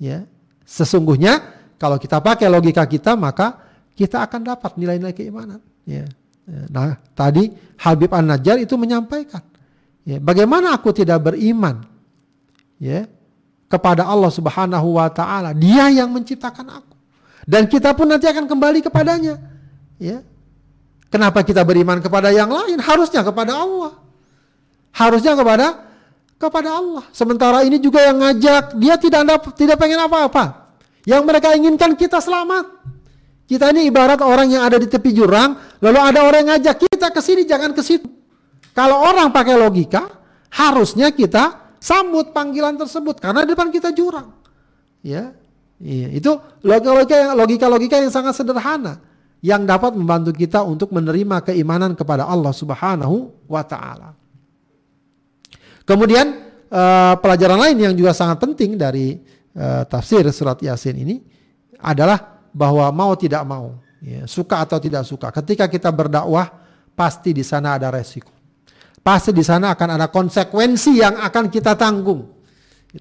Ya, 0.01 0.25
sesungguhnya 0.65 1.45
kalau 1.77 2.01
kita 2.01 2.19
pakai 2.19 2.49
logika 2.49 2.83
kita 2.89 3.13
maka 3.15 3.61
kita 3.93 4.25
akan 4.25 4.49
dapat 4.49 4.81
nilai-nilai 4.81 5.13
keimanan. 5.13 5.61
Ya. 5.85 6.09
Nah 6.73 6.99
tadi 7.13 7.53
Habib 7.79 8.11
An 8.11 8.33
Najjar 8.33 8.59
itu 8.59 8.75
menyampaikan, 8.75 9.45
ya, 10.03 10.19
bagaimana 10.19 10.75
aku 10.75 10.91
tidak 10.91 11.31
beriman 11.31 11.85
ya 12.81 13.07
kepada 13.71 14.09
Allah 14.09 14.33
Subhanahu 14.33 14.99
wa 14.99 15.07
taala. 15.13 15.55
Dia 15.55 15.93
yang 15.93 16.11
menciptakan 16.11 16.67
aku. 16.81 16.97
Dan 17.47 17.71
kita 17.71 17.95
pun 17.95 18.11
nanti 18.11 18.27
akan 18.27 18.49
kembali 18.51 18.83
kepadanya. 18.83 19.39
Ya. 20.01 20.25
Kenapa 21.11 21.43
kita 21.43 21.63
beriman 21.67 21.99
kepada 21.99 22.31
yang 22.31 22.51
lain? 22.51 22.79
Harusnya 22.79 23.23
kepada 23.23 23.55
Allah. 23.59 23.99
Harusnya 24.91 25.35
kepada 25.35 25.90
kepada 26.41 26.81
Allah. 26.81 27.05
Sementara 27.13 27.61
ini 27.69 27.77
juga 27.77 28.01
yang 28.01 28.17
ngajak, 28.17 28.81
dia 28.81 28.97
tidak 28.97 29.53
tidak 29.53 29.77
pengen 29.77 30.01
apa-apa. 30.01 30.73
Yang 31.05 31.23
mereka 31.29 31.53
inginkan 31.53 31.93
kita 31.93 32.17
selamat. 32.17 32.81
Kita 33.45 33.69
ini 33.75 33.91
ibarat 33.91 34.25
orang 34.25 34.49
yang 34.49 34.65
ada 34.65 34.81
di 34.81 34.89
tepi 34.89 35.13
jurang, 35.13 35.59
lalu 35.85 35.99
ada 36.01 36.25
orang 36.25 36.41
yang 36.47 36.51
ngajak 36.57 36.87
kita 36.89 37.13
ke 37.13 37.21
sini 37.21 37.43
jangan 37.45 37.77
ke 37.77 37.83
situ. 37.85 38.09
Kalau 38.73 39.05
orang 39.05 39.29
pakai 39.35 39.59
logika, 39.59 40.07
harusnya 40.55 41.11
kita 41.13 41.77
sambut 41.83 42.31
panggilan 42.31 42.79
tersebut 42.79 43.19
karena 43.19 43.45
depan 43.45 43.69
kita 43.69 43.93
jurang. 43.93 44.33
Ya. 45.05 45.37
Iya, 45.81 46.13
itu 46.13 46.33
logika-logika 46.61 47.17
yang 47.17 47.33
logika-logika 47.41 47.97
yang 48.05 48.13
sangat 48.13 48.37
sederhana 48.37 49.01
yang 49.41 49.65
dapat 49.65 49.97
membantu 49.97 50.37
kita 50.37 50.61
untuk 50.61 50.93
menerima 50.93 51.41
keimanan 51.41 51.97
kepada 51.97 52.29
Allah 52.29 52.53
Subhanahu 52.53 53.33
wa 53.49 53.65
taala. 53.65 54.20
Kemudian 55.91 56.27
uh, 56.71 57.19
pelajaran 57.19 57.59
lain 57.59 57.91
yang 57.91 57.95
juga 57.99 58.15
sangat 58.15 58.39
penting 58.39 58.79
dari 58.79 59.19
uh, 59.59 59.83
tafsir 59.91 60.23
surat 60.31 60.55
Yasin 60.63 60.95
ini 60.95 61.19
adalah 61.83 62.47
bahwa 62.55 62.87
mau 62.95 63.19
tidak 63.19 63.43
mau, 63.43 63.75
ya, 63.99 64.23
suka 64.31 64.63
atau 64.63 64.79
tidak 64.79 65.03
suka, 65.03 65.35
ketika 65.35 65.67
kita 65.67 65.91
berdakwah 65.91 66.47
pasti 66.95 67.35
di 67.35 67.43
sana 67.43 67.75
ada 67.75 67.91
resiko. 67.91 68.31
Pasti 69.03 69.35
di 69.35 69.43
sana 69.43 69.75
akan 69.75 69.99
ada 69.99 70.07
konsekuensi 70.13 71.03
yang 71.03 71.19
akan 71.19 71.51
kita 71.51 71.75
tanggung. 71.75 72.39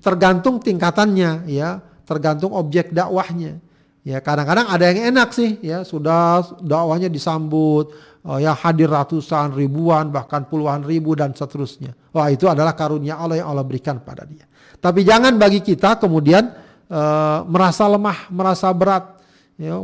Tergantung 0.02 0.58
tingkatannya, 0.58 1.46
ya, 1.46 1.84
tergantung 2.10 2.58
objek 2.58 2.90
dakwahnya. 2.90 3.62
Ya, 4.02 4.18
kadang-kadang 4.24 4.66
ada 4.66 4.90
yang 4.90 5.14
enak 5.14 5.30
sih, 5.36 5.62
ya, 5.62 5.86
sudah 5.86 6.42
dakwahnya 6.64 7.12
disambut, 7.12 7.94
oh, 8.26 8.40
ya 8.42 8.56
hadir 8.56 8.90
ratusan, 8.90 9.54
ribuan, 9.54 10.10
bahkan 10.10 10.48
puluhan 10.48 10.88
ribu 10.88 11.14
dan 11.14 11.36
seterusnya. 11.36 11.99
Wah, 12.10 12.28
itu 12.34 12.50
adalah 12.50 12.74
karunia 12.74 13.22
Allah 13.22 13.42
yang 13.42 13.54
Allah 13.54 13.66
berikan 13.66 14.02
pada 14.02 14.26
dia. 14.26 14.50
Tapi 14.80 15.06
jangan 15.06 15.36
bagi 15.36 15.62
kita 15.62 16.00
kemudian 16.00 16.50
uh, 16.90 17.46
merasa 17.46 17.86
lemah, 17.86 18.32
merasa 18.34 18.72
berat. 18.74 19.20
Ya, 19.60 19.76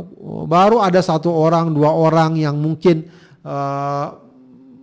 baru 0.48 0.80
ada 0.80 1.04
satu 1.04 1.28
orang, 1.28 1.68
dua 1.70 1.92
orang 1.92 2.40
yang 2.40 2.56
mungkin 2.56 3.06
uh, 3.44 4.16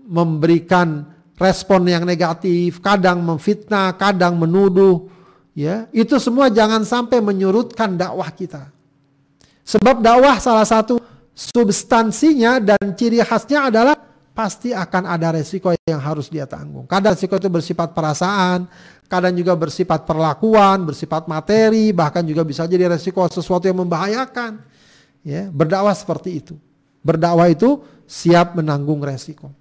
memberikan 0.05 1.09
respon 1.33 1.89
yang 1.89 2.05
negatif, 2.05 2.77
kadang 2.77 3.25
memfitnah, 3.25 3.97
kadang 3.97 4.37
menuduh, 4.37 5.09
ya. 5.57 5.89
Itu 5.89 6.21
semua 6.21 6.53
jangan 6.53 6.85
sampai 6.85 7.25
menyurutkan 7.25 7.97
dakwah 7.97 8.29
kita. 8.29 8.69
Sebab 9.65 9.97
dakwah 10.03 10.37
salah 10.37 10.67
satu 10.69 11.01
substansinya 11.33 12.61
dan 12.61 12.93
ciri 12.93 13.17
khasnya 13.25 13.73
adalah 13.73 13.97
pasti 14.33 14.73
akan 14.73 15.05
ada 15.07 15.37
resiko 15.37 15.71
yang 15.85 16.01
harus 16.01 16.27
dia 16.27 16.49
tanggung. 16.49 16.89
Kadang 16.89 17.13
resiko 17.13 17.37
itu 17.37 17.49
bersifat 17.49 17.93
perasaan, 17.93 18.65
kadang 19.05 19.33
juga 19.37 19.53
bersifat 19.53 20.03
perlakuan, 20.03 20.83
bersifat 20.89 21.29
materi, 21.29 21.93
bahkan 21.93 22.25
juga 22.25 22.41
bisa 22.41 22.65
jadi 22.65 22.89
resiko 22.89 23.21
sesuatu 23.29 23.69
yang 23.69 23.79
membahayakan. 23.85 24.59
Ya, 25.23 25.47
berdakwah 25.47 25.95
seperti 25.95 26.43
itu. 26.43 26.59
Berdakwah 27.05 27.47
itu 27.47 27.79
siap 28.09 28.57
menanggung 28.59 28.99
resiko 28.99 29.53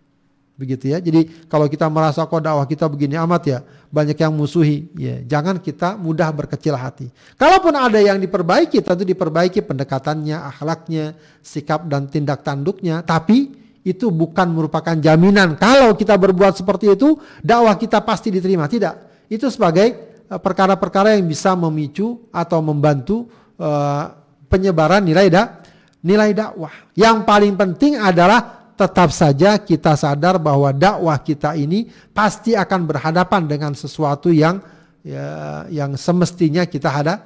begitu 0.63 0.93
ya. 0.93 1.03
Jadi 1.03 1.49
kalau 1.49 1.67
kita 1.67 1.89
merasa 1.89 2.23
kok 2.23 2.39
dakwah 2.39 2.63
kita 2.69 2.87
begini 2.87 3.17
amat 3.19 3.43
ya, 3.49 3.59
banyak 3.91 4.15
yang 4.15 4.31
musuhi, 4.31 4.87
ya 4.95 5.19
jangan 5.27 5.59
kita 5.59 5.99
mudah 5.99 6.29
berkecil 6.31 6.77
hati. 6.79 7.11
Kalaupun 7.35 7.75
ada 7.75 7.99
yang 7.99 8.21
diperbaiki, 8.21 8.79
tentu 8.85 9.03
diperbaiki 9.03 9.65
pendekatannya, 9.65 10.39
akhlaknya, 10.39 11.19
sikap 11.43 11.89
dan 11.89 12.07
tindak 12.07 12.47
tanduknya, 12.47 13.03
tapi 13.03 13.62
itu 13.83 14.15
bukan 14.15 14.47
merupakan 14.55 14.95
jaminan 14.95 15.59
kalau 15.59 15.99
kita 15.99 16.15
berbuat 16.15 16.55
seperti 16.55 16.95
itu 16.95 17.19
dakwah 17.43 17.75
kita 17.75 17.99
pasti 18.07 18.31
diterima. 18.31 18.71
Tidak. 18.71 19.27
Itu 19.27 19.51
sebagai 19.51 19.87
eh, 20.27 20.41
perkara-perkara 20.41 21.19
yang 21.19 21.27
bisa 21.27 21.55
memicu 21.59 22.31
atau 22.31 22.63
membantu 22.63 23.27
uh, 23.59 24.13
penyebaran 24.47 25.03
nilai 25.03 25.27
da 25.33 25.63
nilai 26.05 26.31
dakwah. 26.35 26.73
Yang 26.95 27.17
paling 27.27 27.55
penting 27.59 27.93
adalah 27.99 28.73
tetap 28.75 29.15
saja 29.15 29.61
kita 29.61 29.95
sadar 29.95 30.43
bahwa 30.43 30.75
dakwah 30.75 31.17
kita 31.21 31.55
ini 31.55 31.87
pasti 32.11 32.59
akan 32.59 32.81
berhadapan 32.89 33.47
dengan 33.47 33.73
sesuatu 33.77 34.33
yang 34.33 34.59
ya, 35.07 35.65
yang 35.71 35.95
semestinya 35.95 36.67
kita 36.67 36.91
hadap 36.91 37.21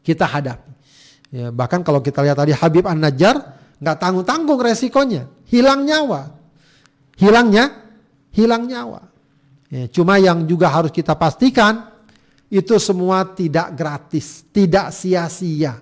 kita 0.00 0.26
hadapi. 0.26 0.70
Ya, 1.30 1.54
bahkan 1.54 1.86
kalau 1.86 2.02
kita 2.02 2.26
lihat 2.26 2.34
tadi 2.34 2.50
Habib 2.50 2.90
An 2.90 2.98
Najjar 2.98 3.38
nggak 3.78 3.96
tanggung 4.02 4.26
tanggung 4.26 4.58
resikonya, 4.58 5.30
hilang 5.50 5.82
nyawa, 5.82 6.30
hilangnya 7.18 7.74
hilang 8.30 8.70
nyawa. 8.70 9.10
Ya, 9.70 9.86
cuma 9.90 10.18
yang 10.18 10.46
juga 10.46 10.70
harus 10.70 10.90
kita 10.94 11.14
pastikan 11.14 11.90
itu 12.50 12.74
semua 12.82 13.22
tidak 13.22 13.74
gratis, 13.74 14.46
tidak 14.50 14.90
sia-sia. 14.90 15.78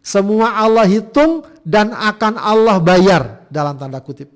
Semua 0.00 0.56
Allah 0.56 0.86
hitung 0.86 1.44
dan 1.66 1.92
akan 1.92 2.38
Allah 2.38 2.78
bayar 2.78 3.44
dalam 3.52 3.76
tanda 3.76 4.00
kutip. 4.00 4.30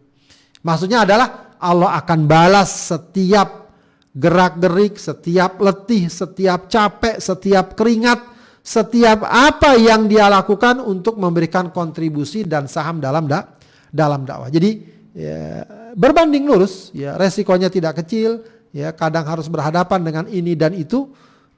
Maksudnya 0.60 1.08
adalah 1.08 1.56
Allah 1.56 1.96
akan 1.96 2.26
balas 2.28 2.92
setiap 2.92 3.72
gerak-gerik, 4.12 4.98
setiap 4.98 5.62
letih, 5.62 6.10
setiap 6.10 6.66
capek, 6.66 7.22
setiap 7.22 7.78
keringat, 7.78 8.20
setiap 8.60 9.24
apa 9.24 9.78
yang 9.78 10.10
dia 10.10 10.28
lakukan 10.28 10.82
untuk 10.82 11.16
memberikan 11.16 11.72
kontribusi 11.72 12.44
dan 12.44 12.68
saham 12.68 13.00
dalam 13.00 13.30
da 13.30 13.59
dalam 13.90 14.24
dakwah. 14.24 14.48
Jadi 14.48 14.80
ya, 15.14 15.66
berbanding 15.94 16.46
lurus, 16.46 16.94
ya 16.96 17.18
resikonya 17.18 17.68
tidak 17.68 18.02
kecil, 18.02 18.42
ya 18.70 18.94
kadang 18.94 19.26
harus 19.26 19.50
berhadapan 19.50 20.00
dengan 20.00 20.24
ini 20.30 20.54
dan 20.54 20.72
itu, 20.74 21.10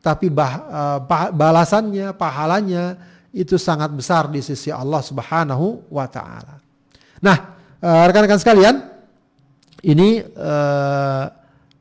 tapi 0.02 0.32
bah, 0.32 0.52
uh, 0.66 0.98
balasannya, 1.30 2.16
pahalanya 2.16 2.98
itu 3.32 3.56
sangat 3.56 3.88
besar 3.92 4.28
di 4.28 4.44
sisi 4.44 4.68
Allah 4.68 5.00
Subhanahu 5.00 5.88
wa 5.88 6.04
taala. 6.04 6.60
Nah, 7.22 7.36
eh, 7.80 8.04
rekan-rekan 8.10 8.36
sekalian, 8.36 8.76
ini 9.82 10.20
uh, 10.22 11.24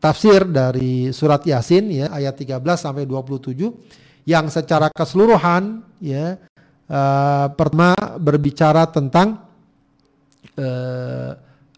tafsir 0.02 0.48
dari 0.50 1.14
surat 1.14 1.46
Yasin 1.46 1.92
ya 1.94 2.08
ayat 2.10 2.34
13 2.40 2.58
sampai 2.74 3.06
27 3.06 4.26
yang 4.26 4.50
secara 4.50 4.90
keseluruhan 4.90 5.86
ya 6.02 6.42
uh, 6.90 7.48
pertama 7.54 7.94
berbicara 8.18 8.90
tentang 8.90 9.51
uh, 10.58 11.32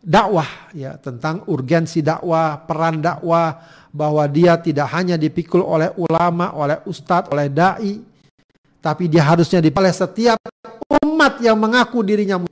dakwah 0.03 0.73
ya 0.75 0.99
tentang 0.99 1.47
urgensi 1.47 2.03
dakwah, 2.03 2.59
peran 2.67 2.99
dakwah 2.99 3.55
bahwa 3.93 4.27
dia 4.27 4.59
tidak 4.59 4.91
hanya 4.91 5.15
dipikul 5.15 5.63
oleh 5.63 5.93
ulama, 5.95 6.51
oleh 6.57 6.83
ustadz, 6.83 7.31
oleh 7.31 7.47
dai 7.47 8.03
tapi 8.83 9.07
dia 9.07 9.23
harusnya 9.23 9.63
dipilih 9.63 9.95
setiap 9.95 10.35
umat 11.07 11.39
yang 11.39 11.55
mengaku 11.55 12.03
dirinya 12.03 12.43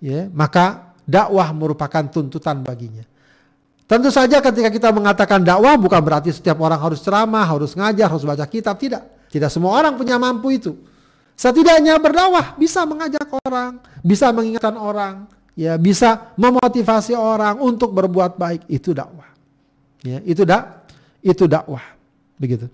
ya 0.00 0.32
maka 0.32 0.96
dakwah 1.04 1.52
merupakan 1.52 2.08
tuntutan 2.08 2.64
baginya. 2.64 3.04
Tentu 3.84 4.08
saja 4.08 4.38
ketika 4.38 4.70
kita 4.70 4.88
mengatakan 4.94 5.42
dakwah 5.44 5.76
bukan 5.76 6.00
berarti 6.00 6.32
setiap 6.32 6.56
orang 6.64 6.80
harus 6.80 7.04
ceramah 7.04 7.44
harus 7.44 7.76
ngajar 7.76 8.08
harus 8.08 8.24
baca 8.24 8.46
kitab 8.48 8.80
tidak. 8.80 9.04
Tidak 9.28 9.50
semua 9.52 9.76
orang 9.76 10.00
punya 10.00 10.16
mampu 10.16 10.56
itu. 10.56 10.72
Setidaknya 11.36 11.98
berdakwah 12.00 12.56
bisa 12.56 12.86
mengajak 12.88 13.28
orang 13.44 13.82
bisa 14.00 14.32
mengingatkan 14.32 14.78
orang 14.80 15.28
ya 15.60 15.76
bisa 15.76 16.32
memotivasi 16.40 17.12
orang 17.12 17.60
untuk 17.60 17.92
berbuat 17.92 18.40
baik. 18.40 18.64
Itu 18.72 18.96
dakwah. 18.96 19.28
Ya 20.00 20.24
itu 20.24 20.48
dak 20.48 20.88
itu 21.20 21.44
dakwah. 21.44 21.84
Begitu. 22.40 22.72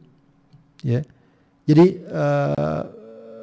Ya. 0.86 1.02
Jadi 1.66 1.98
uh, 2.06 2.82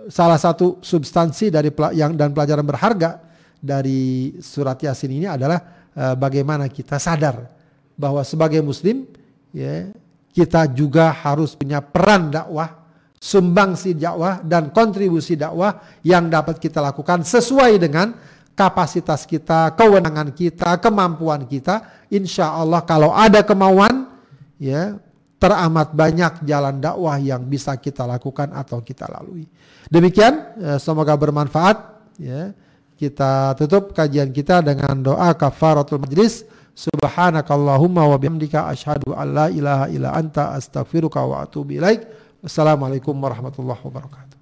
salah 0.07 0.39
satu 0.39 0.79
substansi 0.79 1.51
dari 1.51 1.75
yang 1.91 2.15
dan 2.15 2.31
pelajaran 2.31 2.63
berharga 2.63 3.19
dari 3.59 4.31
surat 4.39 4.79
Yasin 4.79 5.11
ini 5.11 5.27
adalah 5.27 5.91
uh, 5.91 6.15
bagaimana 6.15 6.71
kita 6.71 6.95
sadar 6.95 7.51
bahwa 7.99 8.23
sebagai 8.23 8.63
muslim 8.63 9.03
ya 9.51 9.91
kita 10.31 10.71
juga 10.71 11.11
harus 11.11 11.53
punya 11.53 11.83
peran 11.83 12.31
dakwah, 12.31 12.73
sumbangsi 13.19 13.93
dakwah 13.93 14.39
dan 14.39 14.71
kontribusi 14.71 15.35
dakwah 15.35 15.83
yang 16.01 16.31
dapat 16.31 16.57
kita 16.63 16.79
lakukan 16.79 17.27
sesuai 17.27 17.75
dengan 17.77 18.15
kapasitas 18.53 19.25
kita, 19.25 19.73
kewenangan 19.73 20.29
kita, 20.33 20.77
kemampuan 20.77 21.45
kita. 21.45 22.05
Insya 22.09 22.53
Allah 22.53 22.81
kalau 22.85 23.09
ada 23.13 23.41
kemauan 23.41 24.13
ya 24.61 24.97
teramat 25.43 25.91
banyak 25.91 26.47
jalan 26.47 26.79
dakwah 26.79 27.19
yang 27.19 27.43
bisa 27.43 27.75
kita 27.75 28.07
lakukan 28.07 28.47
atau 28.55 28.79
kita 28.79 29.11
lalui. 29.11 29.43
Demikian, 29.91 30.55
ya, 30.55 30.79
semoga 30.79 31.11
bermanfaat. 31.19 31.77
Ya. 32.15 32.55
Kita 32.95 33.51
tutup 33.59 33.91
kajian 33.91 34.31
kita 34.31 34.63
dengan 34.63 34.95
doa 35.03 35.35
kafaratul 35.35 35.99
majlis. 35.99 36.47
Subhanakallahumma 36.73 38.07
wa 38.07 38.15
bihamdika 38.15 38.71
asyhadu 38.71 39.11
an 39.13 39.27
la 39.35 39.47
ilaha 39.51 39.85
illa 39.91 40.15
anta 40.15 40.55
astaghfiruka 40.55 41.19
wa 41.19 41.43
atubu 41.43 41.75
ilaik. 41.75 42.07
Wassalamualaikum 42.39 43.11
warahmatullahi 43.11 43.83
wabarakatuh. 43.83 44.32